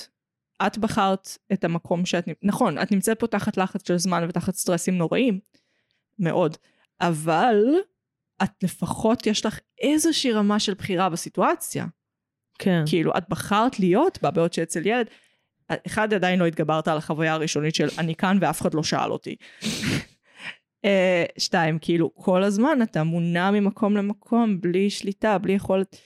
[0.67, 4.97] את בחרת את המקום שאת, נכון, את נמצאת פה תחת לחץ של זמן ותחת סטרסים
[4.97, 5.39] נוראים,
[6.19, 6.57] מאוד,
[7.01, 7.57] אבל
[8.43, 11.85] את לפחות יש לך איזושהי רמה של בחירה בסיטואציה.
[12.59, 12.83] כן.
[12.87, 15.07] כאילו, את בחרת להיות בה, בעוד שאצל ילד,
[15.87, 19.35] אחד, עדיין לא התגברת על החוויה הראשונית של אני כאן ואף אחד לא שאל אותי.
[20.85, 25.97] אה, שתיים, כאילו, כל הזמן אתה מונע ממקום למקום, בלי שליטה, בלי יכולת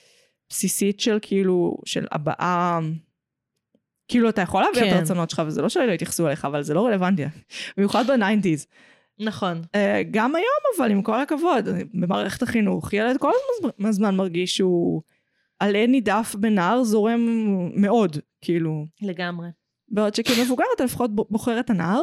[0.50, 2.80] בסיסית של כאילו, של הבעה.
[4.08, 4.98] כאילו, אתה יכול להביא את כן.
[4.98, 7.24] הרצונות שלך, וזה לא שלא יתייחסו אליך, אבל זה לא רלוונטי.
[7.78, 8.68] במיוחד בניינטיז.
[9.20, 9.62] נכון.
[9.76, 10.48] אה, גם היום,
[10.78, 13.32] אבל עם כל הכבוד, במערכת החינוך, ילד כל
[13.90, 15.02] הזמן- מרגיש שהוא
[15.60, 17.20] עלה נידף בנהר זורם
[17.76, 18.86] מאוד, כאילו.
[19.02, 19.48] לגמרי.
[19.90, 22.02] בעוד שכמבוגר אתה לפחות בוחר את הנהר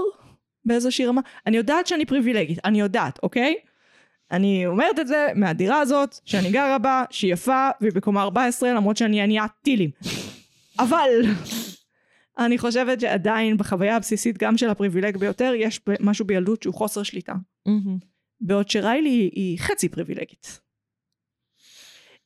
[0.64, 1.20] באיזושהי רמה.
[1.46, 3.54] אני יודעת שאני פריבילגית, אני יודעת, אוקיי?
[4.30, 8.96] אני אומרת את זה מהדירה הזאת, שאני גרה בה, שהיא יפה, והיא בקומה 14, למרות
[8.96, 9.90] שאני עניית טילים.
[10.78, 11.10] אבל
[12.38, 17.32] אני חושבת שעדיין בחוויה הבסיסית גם של הפריבילג ביותר, יש משהו בילדות שהוא חוסר שליטה.
[18.40, 20.60] בעוד שריילי היא, היא חצי פריבילגית.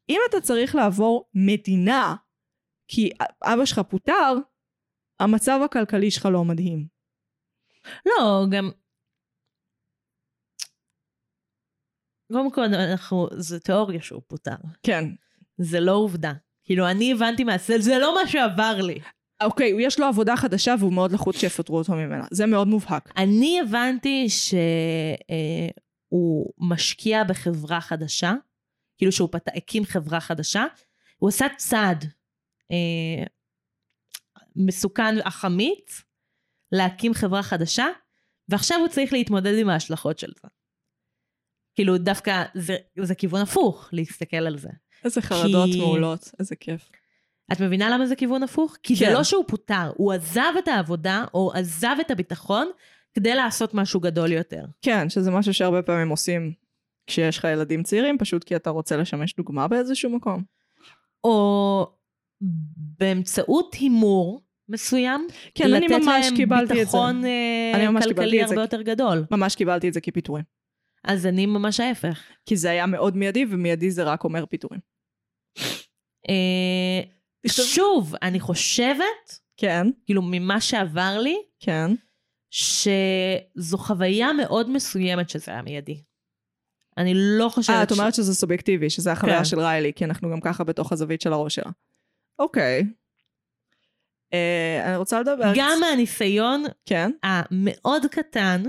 [0.09, 2.15] אם אתה צריך לעבור מדינה
[2.89, 3.11] כי
[3.43, 4.35] אבא שלך פוטר,
[5.21, 6.98] המצב הכלכלי שלך לא מדהים.
[8.07, 8.71] לא, גם...
[12.33, 14.57] קודם כל, אנחנו, זה תיאוריה שהוא פוטר.
[14.83, 15.05] כן.
[15.59, 16.33] זה לא עובדה.
[16.65, 19.01] כאילו, אני הבנתי מהסל, זה לא מה שעבר לי.
[19.43, 22.25] אוקיי, יש לו עבודה חדשה והוא מאוד לחוץ שיפטרו אותו ממנה.
[22.31, 23.13] זה מאוד מובהק.
[23.17, 24.53] אני הבנתי שהוא
[26.59, 28.35] משקיע בחברה חדשה,
[28.99, 29.49] כאילו שהוא פת...
[29.57, 30.65] הקים חברה חדשה,
[31.19, 32.05] הוא עשה צעד
[32.71, 33.25] אה,
[34.57, 36.03] מסוכן אך אמיץ
[36.73, 37.87] להקים חברה חדשה,
[38.49, 40.49] ועכשיו הוא צריך להתמודד עם ההשלכות של זה.
[41.75, 44.69] כאילו דווקא זה, זה כיוון הפוך להסתכל על זה.
[45.05, 46.89] איזה חרדות כי- מעולות, איזה כיף.
[47.53, 48.77] את מבינה למה זה כיוון הפוך?
[48.83, 49.07] כי כן.
[49.07, 52.71] זה לא שהוא פוטר, הוא עזב את העבודה או עזב את הביטחון
[53.15, 54.65] כדי לעשות משהו גדול יותר.
[54.83, 56.53] כן, שזה משהו שהרבה פעמים עושים
[57.07, 60.43] כשיש לך ילדים צעירים, פשוט כי אתה רוצה לשמש דוגמה באיזשהו מקום.
[61.25, 61.87] או
[62.99, 66.75] באמצעות הימור מסוים, כן, אני ממש לתת קיבלתי להם את זה.
[66.75, 68.49] ביטחון אה, אני ממש קיבלתי כלכלי את.
[68.49, 69.25] הרבה יותר גדול.
[69.31, 70.45] ממש קיבלתי את זה כפיטורים.
[71.05, 72.23] אז אני ממש ההפך.
[72.47, 74.81] כי זה היה מאוד מיידי, ומיידי זה רק אומר פיטורים.
[76.29, 77.01] אה,
[77.47, 81.91] שוב, אני חושבת, כן, כאילו ממה שעבר לי, כן.
[82.51, 86.03] שזו חוויה מאוד מסוימת שזה היה מיידי.
[86.97, 87.77] אני לא חושבת...
[87.77, 89.45] אה, את ש- אומרת שזה סובייקטיבי, שזה החוויה כן.
[89.45, 91.71] של ריילי, כי אנחנו גם ככה בתוך הזווית של הראש שלה.
[92.39, 92.79] אוקיי.
[92.79, 92.87] אה,
[94.85, 95.53] אני רוצה לדבר...
[95.57, 97.11] גם מהניסיון כן.
[97.23, 98.63] המאוד קטן,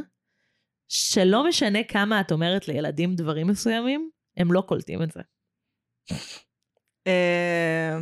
[0.88, 5.22] שלא משנה כמה את אומרת לילדים דברים מסוימים, הם לא קולטים את זה.
[7.07, 7.97] אה,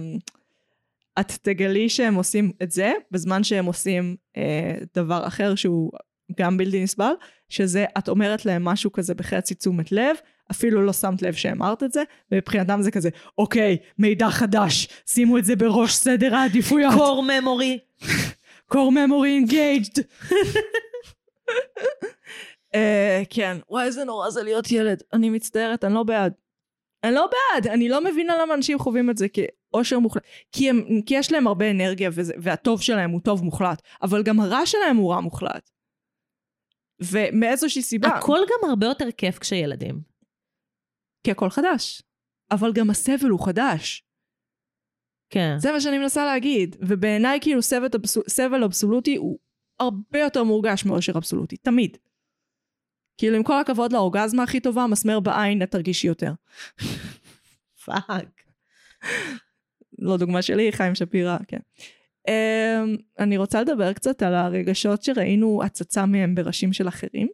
[1.20, 5.92] את תגלי שהם עושים את זה, בזמן שהם עושים אה, דבר אחר שהוא
[6.40, 7.14] גם בלתי נסבל,
[7.50, 10.16] שזה את אומרת להם משהו כזה בחצי תשומת לב,
[10.52, 15.46] אפילו לא שמת לב שאמרת את זה, ומבחינתם זה כזה, אוקיי, מידע חדש, שימו את
[15.46, 16.94] זה בראש סדר העדיפויות.
[16.94, 18.06] core memory.
[18.74, 20.02] core memory engaged.
[22.76, 25.04] אה, כן, וואי איזה נורא זה להיות ילד.
[25.14, 26.34] אני מצטערת, אני לא בעד.
[27.04, 30.24] אני לא בעד, אני לא מבינה למה אנשים חווים את זה כאושר מוחלט.
[30.52, 34.40] כי, הם, כי יש להם הרבה אנרגיה וזה, והטוב שלהם הוא טוב מוחלט, אבל גם
[34.40, 35.70] הרע שלהם הוא רע מוחלט.
[37.02, 40.17] ומאיזושהי סיבה, הכל גם הרבה יותר כיף כשילדים.
[41.28, 42.02] כי הכל חדש.
[42.52, 44.04] אבל גם הסבל הוא חדש.
[45.30, 45.56] כן.
[45.60, 46.76] זה מה שאני מנסה להגיד.
[46.80, 49.40] ובעיניי כאילו סבל, אבסול, סבל אבסולוטי הוא
[49.80, 51.98] הרבה יותר מורגש מאושר אבסולוטי, תמיד.
[53.18, 56.32] כאילו עם כל הכבוד לאורגזמה הכי טובה, מסמר בעין, את תרגישי יותר.
[57.86, 58.44] fuck.
[60.00, 61.60] לא דוגמה שלי, חיים שפירא, כן.
[62.30, 67.28] Um, אני רוצה לדבר קצת על הרגשות שראינו הצצה מהם בראשים של אחרים.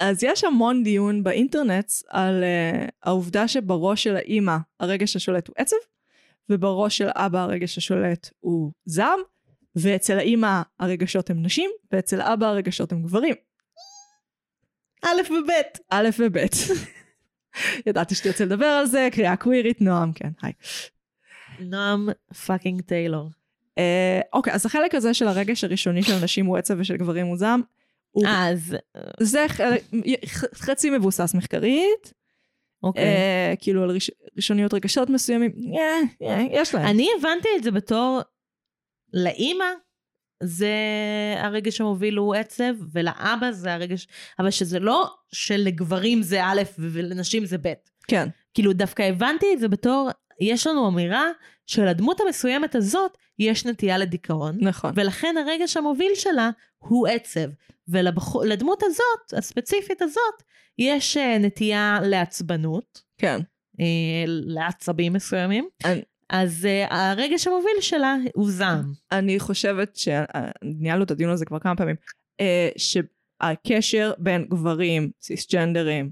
[0.00, 5.76] אז יש המון דיון באינטרנט על uh, העובדה שבראש של האימא הרגש השולט הוא עצב,
[6.50, 9.18] ובראש של אבא הרגש השולט הוא זעם,
[9.76, 13.34] ואצל האימא הרגשות הם נשים, ואצל אבא הרגשות הם גברים.
[15.04, 15.50] א' וב'.
[15.90, 16.36] א' וב'.
[17.86, 20.52] ידעתי שתרצה לדבר על זה, קריאה קווירית, נועם, כן, היי.
[21.60, 22.08] נועם
[22.46, 23.30] fucking טיילור.
[23.78, 27.36] אה, אוקיי, אז החלק הזה של הרגש הראשוני של נשים הוא עצב ושל גברים הוא
[27.36, 27.62] זעם.
[28.26, 28.76] אז,
[29.20, 29.82] זה חלק-
[30.26, 32.12] ח- חצי מבוסס מחקרית,
[32.82, 33.02] אוקיי.
[33.04, 36.86] אה, כאילו על ראש- ראשוניות רגשות מסוימים, אה, אה, יש להם.
[36.86, 38.20] אני הבנתי את זה בתור,
[39.12, 39.64] לאימא
[40.42, 40.72] זה
[41.36, 44.08] הרגש המוביל הוא עצב, ולאבא זה הרגש,
[44.38, 47.72] אבל שזה לא שלגברים זה א' ולנשים זה ב'.
[48.08, 50.10] כן, כאילו דווקא הבנתי את זה בתור,
[50.40, 51.30] יש לנו אמירה
[51.66, 54.92] שלדמות המסוימת הזאת יש נטייה לדיכאון, נכון.
[54.94, 57.48] ולכן הרגש המוביל שלה הוא עצב.
[57.88, 60.42] ולדמות הזאת, הספציפית הזאת,
[60.78, 63.40] יש אה, נטייה לעצבנות, כן.
[63.80, 63.84] אה,
[64.26, 68.92] לעצבים מסוימים, אני- אז uh, הרגש המוביל שלה הוא זעם.
[69.12, 71.96] אני חושבת שניהלנו את הדיון הזה כבר כמה פעמים,
[72.40, 76.10] אה, שהקשר בין גברים, סיסג'נדרים,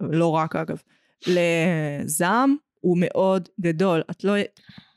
[0.00, 0.82] לא רק אגב,
[1.26, 4.02] לזעם הוא מאוד גדול.
[4.10, 4.32] את לא...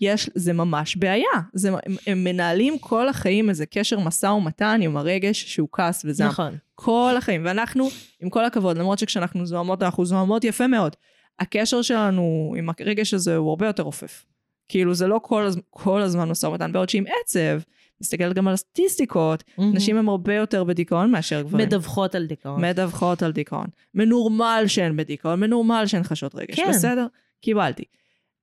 [0.01, 1.29] יש, זה ממש בעיה.
[1.53, 6.27] זה, הם, הם מנהלים כל החיים איזה קשר משא ומתן עם הרגש שהוא כעס וזעם.
[6.27, 6.57] נכון.
[6.75, 7.45] כל החיים.
[7.45, 7.89] ואנחנו,
[8.21, 10.95] עם כל הכבוד, למרות שכשאנחנו זוהמות, אנחנו זוהמות יפה מאוד.
[11.39, 14.25] הקשר שלנו עם הרגש הזה הוא הרבה יותר רופף.
[14.67, 15.59] כאילו זה לא כל, הז...
[15.69, 17.59] כל הזמן משא ומתן, בעוד שעם עצב,
[18.01, 21.67] מסתכלת גם על הסטטיסטיקות, נשים הן הרבה יותר בדיכאון מאשר גברים.
[21.67, 22.65] מדווחות על דיכאון.
[22.65, 23.67] מדווחות על דיכאון.
[23.93, 26.55] מנורמל שהן בדיכאון, מנורמל שהן חשות רגש.
[26.55, 26.69] כן.
[26.69, 27.07] בסדר?
[27.41, 27.83] קיבלתי.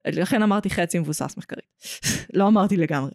[0.06, 1.66] לכן אמרתי חצי מבוסס מחקרית.
[2.38, 3.10] לא אמרתי לגמרי.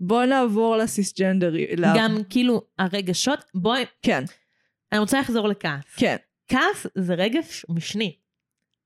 [0.00, 1.66] בוא נעבור לסיסג'נדרי.
[1.96, 4.24] גם כאילו הרגשות, בואי, כן,
[4.92, 5.84] אני רוצה לחזור לכעס.
[5.96, 6.16] כן.
[6.48, 8.16] כעס זה רגש משני.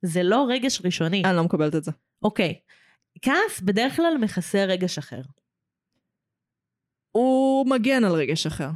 [0.02, 1.22] זה לא רגש ראשוני.
[1.24, 1.90] אני לא מקבלת את זה.
[2.22, 2.60] אוקיי.
[3.22, 5.20] כעס בדרך כלל מכסה רגש אחר.
[7.10, 8.70] הוא מגן על רגש אחר.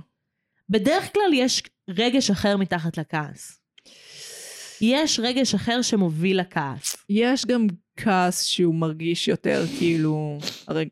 [0.69, 3.58] בדרך כלל יש רגש אחר מתחת לכעס.
[4.81, 6.97] יש רגש אחר שמוביל לכעס.
[7.09, 7.67] יש גם
[7.97, 10.39] כעס שהוא מרגיש יותר כאילו...
[10.69, 10.89] הרי...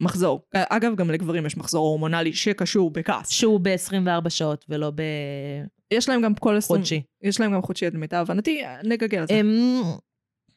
[0.00, 0.42] מחזור.
[0.54, 3.30] אגב, גם לגברים יש מחזור הורמונלי שקשור בכעס.
[3.30, 4.92] שהוא ב-24 שעות ולא
[5.90, 6.58] יש להם גם כל.
[6.58, 7.02] בחודשי.
[7.22, 9.34] יש להם גם חודשי, למיטב הבנתי, נגגל על זה.
[9.34, 9.46] הם,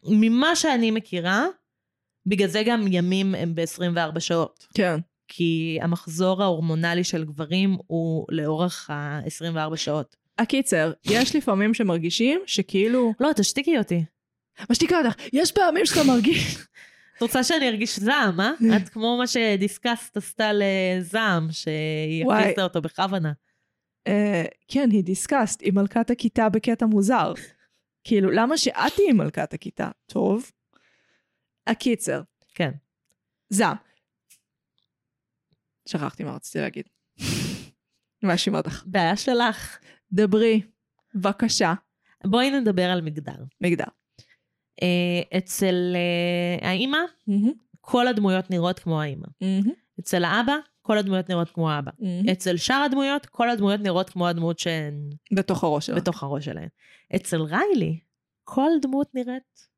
[0.04, 1.46] ממה שאני מכירה,
[2.26, 4.68] בגלל זה גם ימים הם ב-24 שעות.
[4.74, 5.00] כן.
[5.28, 10.16] כי המחזור ההורמונלי של גברים הוא לאורך ה-24 שעות.
[10.42, 13.14] הקיצר, יש לפעמים שמרגישים שכאילו...
[13.20, 14.04] לא, תשתיקי אותי.
[14.70, 16.58] משתיקה אותך, יש פעמים שאתה מרגיש...
[17.22, 18.52] את רוצה שאני ארגיש זעם, אה?
[18.78, 22.26] את כמו מה שדיסקסט עשתה לזעם, שהיא.
[22.32, 23.32] הכניסה אותו בכוונה.
[24.08, 27.34] אה, כן, היא דיסקסט, היא מלכת הכיתה בקטע מוזר.
[28.04, 29.90] כאילו, למה שאת תהיי מלכת הכיתה?
[30.06, 30.52] טוב.
[31.68, 32.22] הקיצר,
[32.56, 32.72] כן.
[33.50, 33.78] זעם.
[35.88, 36.86] שכחתי מה רציתי להגיד.
[38.24, 38.84] מאשים אותך.
[38.86, 39.78] בעיה שלך.
[40.14, 40.62] דברי,
[41.16, 41.74] בבקשה,
[42.26, 43.44] בואי נדבר על מגדר.
[43.62, 43.86] מגדר.
[44.84, 46.98] אה, אצל אה, האימא,
[47.28, 47.52] מהמם,
[47.82, 49.28] כל הדמויות נראות כמו האימא.
[49.42, 51.92] מהמם, אצל האבא, כל הדמויות נראות כמו האבא.
[52.00, 52.30] מהמם.
[52.30, 55.96] אצל שאר הדמויות, כל הדמויות נראות כמו הדמות שהן בתוך הראש שלה.
[55.96, 56.68] בתוך הראש שלהן.
[57.16, 58.00] אצל ריילי,
[58.44, 59.72] כל דמות נראית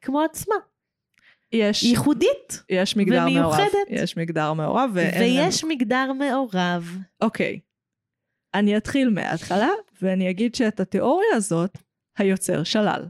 [0.00, 0.54] כמו עצמה.
[1.52, 2.62] יש, ייחודית.
[2.70, 3.36] יש מגדר מעורב.
[3.36, 3.86] ומיוחדת.
[3.88, 5.44] יש מגדר מעורב, ואין לנו...
[5.44, 6.98] ויש מגדר מעורב.
[7.20, 7.60] אוקיי.
[8.54, 9.70] אני אתחיל מההתחלה,
[10.02, 11.78] ואני אגיד שאת התיאוריה הזאת,
[12.18, 13.04] היוצר שלל.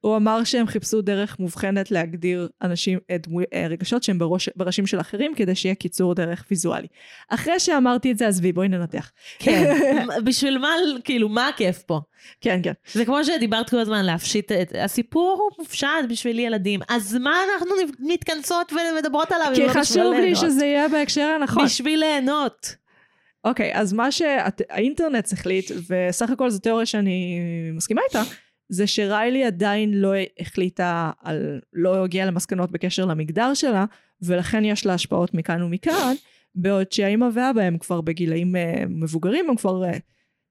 [0.00, 4.86] הוא אמר שהם חיפשו דרך מובחנת להגדיר אנשים, אה, דמו, אה, רגשות שהם בראש, בראשים
[4.86, 6.86] של אחרים, כדי שיהיה קיצור דרך ויזואלי.
[7.28, 9.10] אחרי שאמרתי את זה, עזבי, בואי ננתח.
[9.38, 9.76] כן.
[10.24, 10.68] בשביל מה,
[11.04, 12.00] כאילו, מה הכיף פה?
[12.40, 12.72] כן, כן.
[12.92, 14.72] זה כמו שדיברת כל הזמן להפשיט את...
[14.78, 16.80] הסיפור הוא מופשט בשביל ילדים.
[16.88, 19.52] אז מה אנחנו מתכנסות ומדברות עליו?
[19.54, 20.36] כי לא בשביל חשוב לי?
[20.36, 21.64] שזה יהיה בהקשר הנכון.
[21.64, 22.76] בשביל ליהנות.
[23.46, 27.40] אוקיי, אז מה שהאינטרנט החליט, וסך הכל זו תיאוריה שאני
[27.72, 28.22] מסכימה איתה,
[28.68, 33.84] זה שריילי עדיין לא החליטה על, לא הגיעה למסקנות בקשר למגדר שלה,
[34.22, 36.14] ולכן יש לה השפעות מכאן ומכאן,
[36.54, 39.98] בעוד שהאימא ואבא הם כבר בגילאים אה, מבוגרים, הם כבר אה,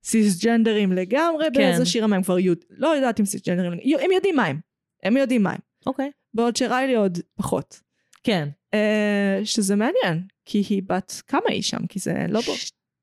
[0.04, 1.60] סיסג'נדרים לגמרי, כן.
[1.60, 2.58] באיזה שיר הם כבר יוד...
[2.70, 4.60] לא יודעת אם סיסג'נדרים, הם יודעים מה הם.
[5.04, 5.60] הם יודעים מה הם.
[5.86, 6.12] אוקיי.
[6.34, 7.82] בעוד שריילי עוד פחות.
[8.24, 8.50] כן.
[8.74, 11.88] אה, שזה מעניין, כי היא בת כמה היא שם?
[11.88, 12.42] כי זה לא...
[12.42, 12.54] בו...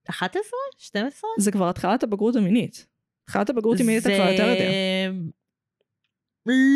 [0.07, 0.50] ש- 11?
[0.78, 1.30] 12?
[1.38, 2.86] זה כבר התחלת הבגרות המינית.
[3.24, 4.70] התחלת הבגרות המינית אתה כבר יותר יודע.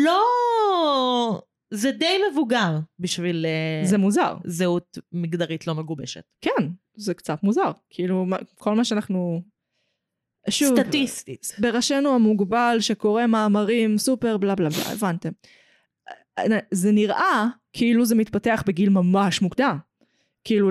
[0.05, 1.41] לא...
[1.73, 4.37] זה די מבוגר בשביל אה, זה מוזר.
[4.45, 6.23] זהות מגדרית לא מגובשת.
[6.41, 7.71] כן, זה קצת מוזר.
[7.89, 8.25] כאילו,
[8.55, 9.41] כל מה שאנחנו...
[10.49, 11.55] שוב, סטטיסטית.
[11.61, 15.29] בראשנו המוגבל שקורא מאמרים סופר בלה בלה בלה, הבנתם.
[16.71, 19.77] זה נראה כאילו זה מתפתח בגיל ממש מוקדם.
[20.47, 20.69] כאילו,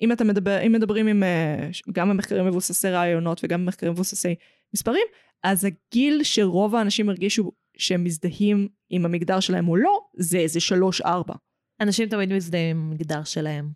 [0.00, 4.34] אם אתה מדבר, אם מדברים עם, אה, גם במחקרים מבוססי רעיונות וגם במחקרים מבוססי
[4.74, 5.06] מספרים,
[5.42, 11.34] אז הגיל שרוב האנשים הרגישו שהם מזדהים עם המגדר שלהם או לא, זה איזה שלוש-ארבע.
[11.80, 13.70] אנשים תמיד מזדהים עם המגדר שלהם.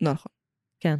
[0.00, 0.32] לא נכון.
[0.80, 0.96] כן.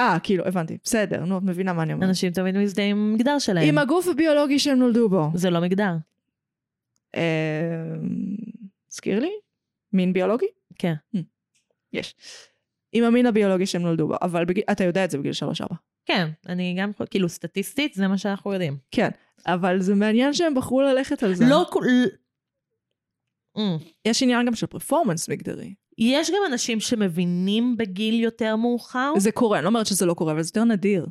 [0.00, 0.78] אה, כאילו, הבנתי.
[0.84, 2.08] בסדר, נו, את מבינה מה אני אומרת.
[2.08, 3.68] אנשים תמיד מזדהים עם המגדר שלהם.
[3.68, 5.30] עם הגוף הביולוגי שהם נולדו בו.
[5.34, 5.92] זה לא מגדר.
[7.16, 7.94] אה,
[8.90, 9.32] הזכיר לי?
[9.92, 10.46] מין ביולוגי?
[10.78, 10.94] כן.
[11.92, 12.14] יש.
[12.92, 15.74] עם המין הביולוגי שהם נולדו בו, אבל בגיל, אתה יודע את זה בגיל שלוש-ארבע.
[16.06, 18.76] כן, אני גם, כאילו סטטיסטית זה מה שאנחנו יודעים.
[18.90, 19.08] כן,
[19.46, 21.44] אבל זה מעניין שהם בחרו ללכת על זה.
[21.48, 21.84] לא כל...
[23.58, 23.60] Mm.
[24.04, 25.74] יש עניין גם של פרפורמנס מגדרי.
[25.98, 29.12] יש גם אנשים שמבינים בגיל יותר מאוחר.
[29.18, 31.06] זה קורה, אני לא אומרת שזה לא קורה, אבל זה יותר נדיר,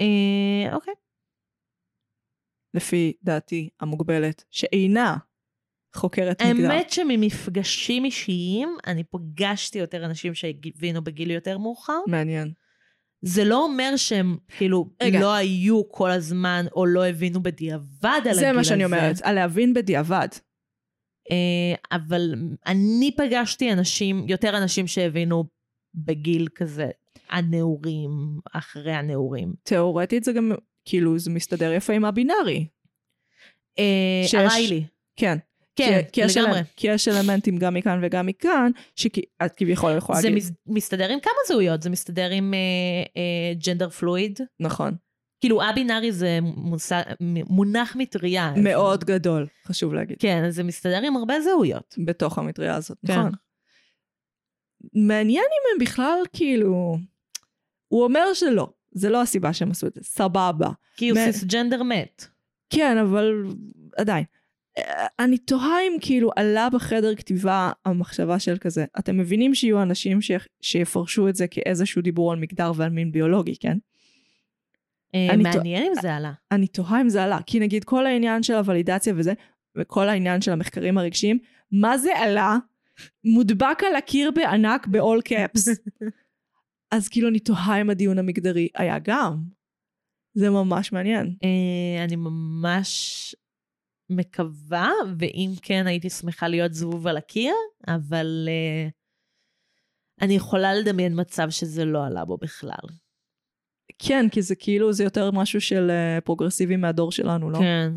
[0.00, 0.94] אה, אוקיי.
[2.74, 5.16] לפי דעתי המוגבלת, שאינה
[5.96, 6.70] חוקרת מגדר.
[6.72, 11.98] האמת שממפגשים אישיים, אני פגשתי יותר אנשים שהבינו בגיל יותר מאוחר.
[12.06, 12.52] מעניין.
[13.22, 15.20] זה לא אומר שהם כאילו רגע.
[15.20, 18.40] לא היו כל הזמן או לא הבינו בדיעבד על הגיל הזה.
[18.40, 20.28] זה מה שאני אומרת, על להבין בדיעבד.
[21.30, 22.34] אה, אבל
[22.66, 25.44] אני פגשתי אנשים, יותר אנשים שהבינו
[25.94, 26.88] בגיל כזה,
[27.30, 28.10] הנעורים,
[28.52, 29.52] אחרי הנעורים.
[29.62, 30.52] תיאורטית זה גם,
[30.84, 32.66] כאילו, זה מסתדר יפה עם הבינארי.
[33.78, 34.84] אה, שיש- הריילי.
[35.16, 35.38] כן.
[35.76, 36.60] כן, כי, כי לגמרי.
[36.76, 40.42] כי יש אלמנטים גם מכאן וגם מכאן, שאת כביכול יכולה זה להגיד.
[40.44, 42.54] מס- מסתדר עם כמה זהויות, זה מסתדר עם
[43.66, 44.40] ג'נדר פלואיד.
[44.60, 44.94] נכון.
[45.40, 47.02] כאילו א-בינארי זה מושג-
[47.48, 48.52] מונח מטריה.
[48.62, 50.16] מאוד גדול, חשוב להגיד.
[50.20, 51.94] כן, אז זה מסתדר עם הרבה זהויות.
[52.06, 53.12] בתוך המטריה הזאת, כן.
[53.18, 53.32] נכון.
[54.94, 56.96] מעניין אם הם בכלל, כאילו...
[57.88, 60.70] הוא אומר שלא, זה לא הסיבה שהם עשו את זה, סבבה.
[60.96, 62.26] כי הוא מ- סיסג'נדר מת.
[62.70, 63.32] כן, אבל
[63.96, 64.24] עדיין.
[65.18, 70.30] אני תוהה אם כאילו עלה בחדר כתיבה המחשבה של כזה, אתם מבינים שיהיו אנשים ש...
[70.60, 73.78] שיפרשו את זה כאיזשהו דיבור על מגדר ועל מין ביולוגי, כן?
[75.14, 76.32] אה, מעניין אם זה עלה.
[76.52, 79.32] אני תוהה אם זה עלה, כי נגיד כל העניין של הוולידציה וזה,
[79.76, 81.38] וכל העניין של המחקרים הרגשיים,
[81.72, 82.56] מה זה עלה?
[83.24, 85.70] מודבק על הקיר בענק ב-all caps.
[86.94, 89.42] אז כאילו אני תוהה אם הדיון המגדרי היה גם.
[90.34, 91.36] זה ממש מעניין.
[91.44, 93.34] אה, אני ממש
[94.10, 97.54] מקווה, ואם כן, הייתי שמחה להיות זבוב על הקיר,
[97.88, 98.88] אבל אה,
[100.20, 102.86] אני יכולה לדמיין מצב שזה לא עלה בו בכלל.
[103.98, 107.58] כן, כי זה כאילו, זה יותר משהו של uh, פרוגרסיבי מהדור שלנו, לא?
[107.58, 107.92] כן.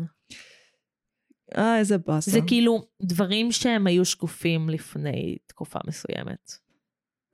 [1.56, 2.30] אה, איזה באסה.
[2.30, 6.52] זה כאילו דברים שהם היו שקופים לפני תקופה מסוימת.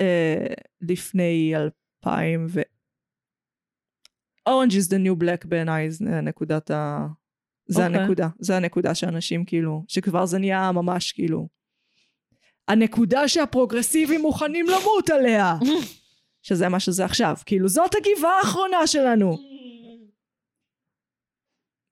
[0.01, 0.47] אה,
[0.81, 2.61] לפני אלפיים ו...
[4.49, 5.89] Orange is the new black בעיניי,
[6.23, 7.07] נקודת ה...
[7.67, 8.01] זה אוקיי.
[8.01, 11.49] הנקודה, זה הנקודה שאנשים כאילו, שכבר זה נהיה ממש כאילו...
[12.69, 15.55] הנקודה שהפרוגרסיבים מוכנים למות עליה!
[16.47, 19.39] שזה מה שזה עכשיו, כאילו זאת הגבעה האחרונה שלנו!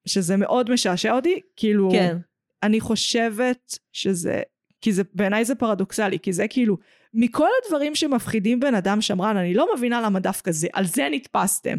[0.07, 1.89] שזה מאוד משעשע אותי, כאילו...
[1.93, 2.16] כן.
[2.62, 4.43] אני חושבת שזה,
[4.81, 6.77] כי זה, בעיניי זה פרדוקסלי, כי זה כאילו,
[7.14, 11.79] מכל הדברים שמפחידים בן אדם שמרן, אני לא מבינה למה דווקא זה, על זה נתפסתם.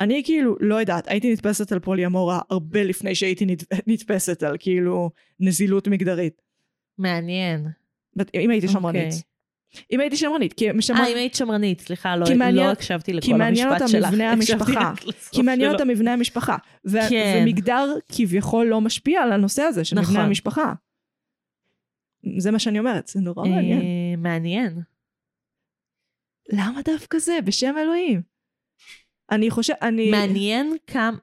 [0.00, 5.10] אני כאילו, לא יודעת, הייתי נתפסת על פוליאמורה הרבה לפני שהייתי נת, נתפסת על כאילו
[5.40, 6.42] נזילות מגדרית.
[6.98, 7.66] מעניין.
[8.34, 9.14] אם הייתי שמרנית.
[9.92, 10.98] אם הייתי שמרנית, כי אה, שמר...
[10.98, 14.08] אם היית שמרנית, סליחה, לא כי מעניין- לא הקשבתי לכל כי מעניין המשפט אותה שלך.
[14.12, 14.92] מבנה המשפחה.
[15.32, 15.72] כי מעניין.
[15.72, 16.56] אותה מבנה המשפחה.
[16.86, 17.38] ו- כן.
[17.42, 20.10] ומגדר כביכול לא משפיע על הנושא הזה של נכון.
[20.14, 20.72] מבנה המשפחה.
[22.38, 23.80] זה מה שאני אומרת, זה נורא מעניין.
[23.80, 24.78] אה, מעניין.
[26.52, 27.38] למה דווקא זה?
[27.44, 28.22] בשם אלוהים.
[29.30, 30.10] אני חושב, אני...
[30.10, 31.18] מעניין כמה...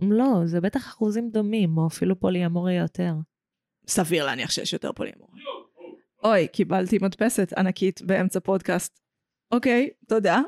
[0.00, 3.12] לא, זה בטח אחוזים דומים, או אפילו פוליאמורי יותר.
[3.88, 5.40] סביר להניח שיש יותר פוליאמורי.
[6.24, 9.00] אוי, קיבלתי מדפסת ענקית באמצע פודקאסט.
[9.50, 10.40] אוקיי, תודה.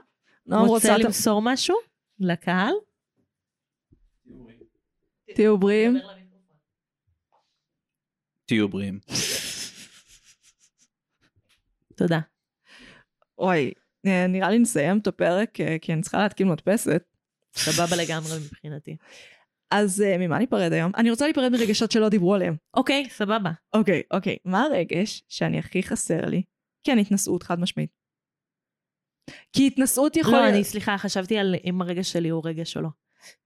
[0.47, 1.05] נועם רוצה רוצה...
[1.07, 1.77] למסור משהו
[2.19, 2.75] לקהל?
[5.35, 5.97] תהיו בריאים.
[8.47, 8.99] תהיו בריאים.
[11.97, 12.21] תודה.
[13.39, 13.73] אוי,
[14.29, 17.03] נראה לי נסיים את הפרק, אה, כי אני צריכה להתקין מדפסת.
[17.57, 18.97] סבבה לגמרי מבחינתי.
[19.71, 20.93] אז uh, ממה ניפרד היום?
[20.97, 22.57] אני רוצה להיפרד מרגשות שלא דיברו עליהם.
[22.75, 23.51] אוקיי, סבבה.
[23.75, 24.37] אוקיי, אוקיי.
[24.45, 26.43] מה הרגש שאני הכי חסר לי?
[26.85, 27.91] כן, התנשאות, חד משמעית.
[29.53, 30.55] כי התנשאות יכול לא, להיות...
[30.55, 32.89] אני, סליחה, חשבתי על אם הרגש שלי הוא רגש או לא.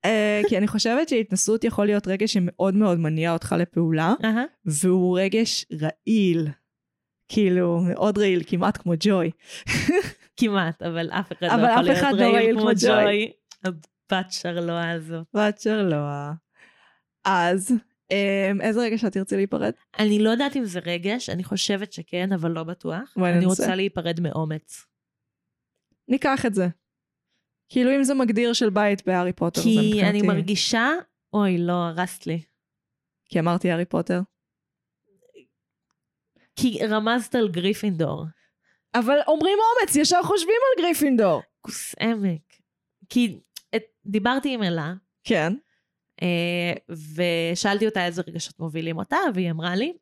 [0.04, 4.44] אה, כי אני חושבת שהתנסות יכול להיות רגש שמאוד מאוד מניע אותך לפעולה, אהה.
[4.64, 6.48] והוא רגש רעיל.
[7.28, 9.30] כאילו, מאוד רעיל, כמעט כמו ג'וי.
[10.40, 13.32] כמעט, אבל אף אחד אבל לא יכול להיות לא רעיל כמו ג'וי.
[13.64, 15.26] הבת שרלואה הזאת.
[15.34, 16.32] בת שרלואה.
[17.24, 17.72] אז,
[18.10, 19.72] אמ, איזה רגש את תרצי להיפרד?
[19.98, 23.14] אני לא יודעת אם זה רגש, אני חושבת שכן, אבל לא בטוח.
[23.16, 23.46] אני ננסה.
[23.46, 24.86] רוצה להיפרד מאומץ.
[26.08, 26.68] ניקח את זה.
[27.68, 30.10] כאילו אם זה מגדיר של בית בהארי פוטר, זה כי מבחינתי.
[30.10, 30.88] אני מרגישה...
[31.32, 32.42] אוי, לא, הרסת לי.
[33.28, 34.20] כי אמרתי הארי פוטר.
[36.56, 38.24] כי רמזת על גריפינדור.
[38.94, 41.42] אבל אומרים אומץ, ישר חושבים על גריפינדור.
[41.60, 42.40] כוס אמק.
[43.08, 43.40] כי
[43.76, 44.92] את, דיברתי עם אלה,
[45.24, 45.52] כן.
[46.22, 46.72] אה,
[47.14, 49.92] ושאלתי אותה איזה רגשות מובילים אותה, והיא אמרה לי,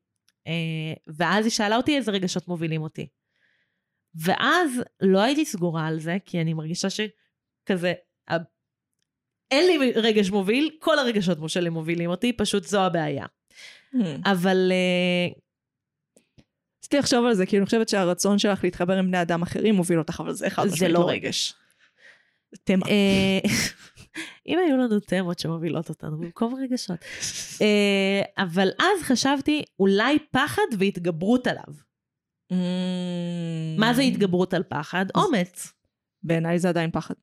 [0.47, 3.09] אה, ואז היא שאלה אותי איזה רגשות מובילים אותי.
[4.15, 4.71] ואז
[5.01, 7.93] לא הייתי סגורה על זה, כי אני מרגישה שכזה,
[9.51, 13.27] אין לי רגש מוביל, כל הרגשות שלי מובילים אותי, פשוט זו הבעיה.
[14.25, 15.41] אבל אה,
[16.79, 19.99] רציתי לחשוב על זה, כי אני חושבת שהרצון שלך להתחבר עם בני אדם אחרים מוביל
[19.99, 21.55] אותך, אבל זה חד זה משמעית לא לא רגש.
[22.53, 22.87] זה תמה.
[22.87, 23.39] אה,
[24.49, 26.99] אם היו לנו תמות שמובילות אותנו במקום רגשות.
[27.63, 31.89] אה, אבל אז חשבתי, אולי פחד והתגברות עליו.
[33.79, 35.07] מה זה התגברות על פחד?
[35.15, 35.73] אומץ.
[36.23, 37.15] בעיניי זה עדיין פחד.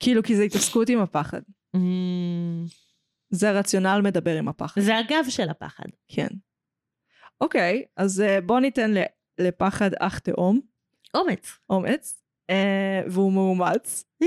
[0.00, 1.40] כאילו, כי זה התעסקות עם הפחד.
[1.74, 2.64] אמ,
[3.30, 4.80] זה הרציונל מדבר עם הפחד.
[4.80, 5.84] זה הגב של הפחד.
[6.08, 6.28] כן.
[7.40, 8.94] אוקיי, אז אה, בוא ניתן
[9.38, 10.60] לפחד אח תאום,
[11.14, 11.58] אומץ.
[11.70, 14.04] אומץ, אה, והוא מאומץ.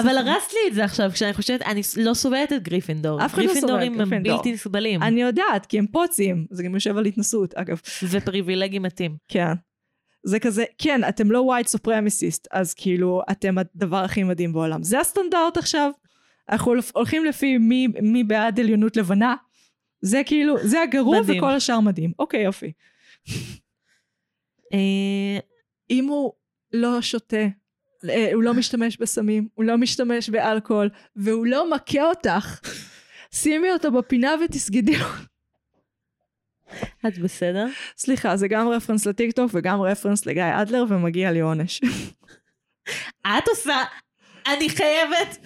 [0.00, 3.24] אבל הרסת לי את זה עכשיו, כשאני חושבת, אני לא סובלת את גריפינדור.
[3.24, 4.36] אף אחד לא סובל את גריפינדורים הם גריפינדור.
[4.36, 5.02] בלתי נסבלים.
[5.02, 6.46] אני יודעת, כי הם פוצים.
[6.50, 7.80] זה גם יושב על התנשאות, אגב.
[8.10, 9.16] ופריבילגי מתאים.
[9.28, 9.52] כן.
[10.26, 14.82] זה כזה, כן, אתם לא white supremacist, אז כאילו, אתם הדבר הכי מדהים בעולם.
[14.82, 15.90] זה הסטנדרט עכשיו.
[16.48, 19.34] אנחנו הולכים לפי מי, מי בעד עליונות לבנה.
[20.04, 21.38] זה כאילו, זה הגרוע מדהים.
[21.38, 22.12] וכל השאר מדהים.
[22.18, 22.72] אוקיי, יופי.
[24.72, 25.38] אה,
[25.90, 26.32] אם הוא
[26.72, 27.46] לא שותה,
[28.08, 32.60] אה, הוא לא משתמש בסמים, הוא לא משתמש באלכוהול, והוא לא מכה אותך,
[33.30, 35.06] שימי אותו בפינה ותסגדי לו.
[37.08, 37.66] את בסדר?
[37.96, 41.80] סליחה, זה גם רפרנס לטיקטוק וגם רפרנס לגיא אדלר, ומגיע לי עונש.
[43.22, 43.76] את עושה...
[44.46, 45.38] אני חייבת...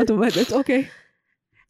[0.00, 0.84] את עומדת, אוקיי.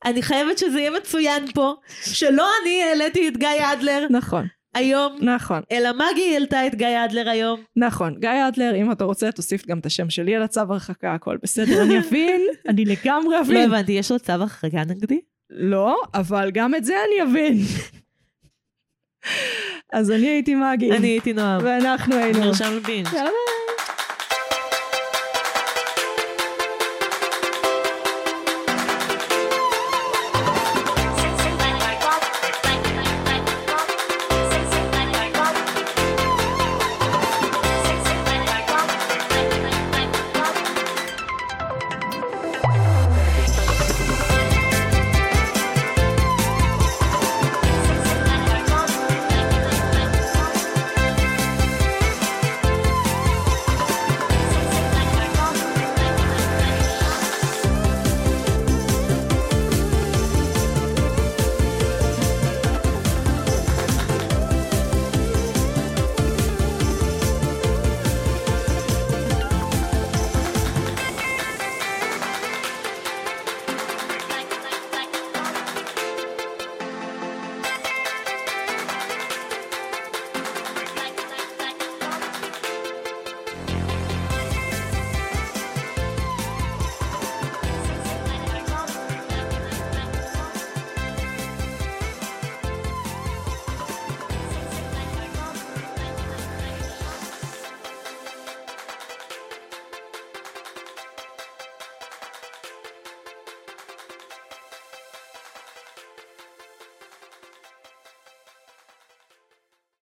[0.05, 5.63] אני חייבת שזה יהיה מצוין פה, שלא אני העליתי את גיא אדלר נכון, היום, נכון,
[5.73, 7.61] אלא מגי העלתה את גיא אדלר היום.
[7.77, 8.15] נכון.
[8.19, 11.83] גיא אדלר, אם אתה רוצה, תוסיף גם את השם שלי על הצו הרחקה, הכל בסדר,
[11.83, 13.71] אני אבין, אני לגמרי לא אבין.
[13.71, 15.21] הבנתי, יש לו צו הרחקה נגדי?
[15.51, 17.59] לא, אבל גם את זה אני אבין.
[19.93, 20.93] אז אני הייתי מגי.
[20.93, 21.61] אני הייתי נועם.
[21.65, 22.39] ואנחנו היינו.
[22.39, 22.79] נרשם.
[22.89, 23.31] יאללה.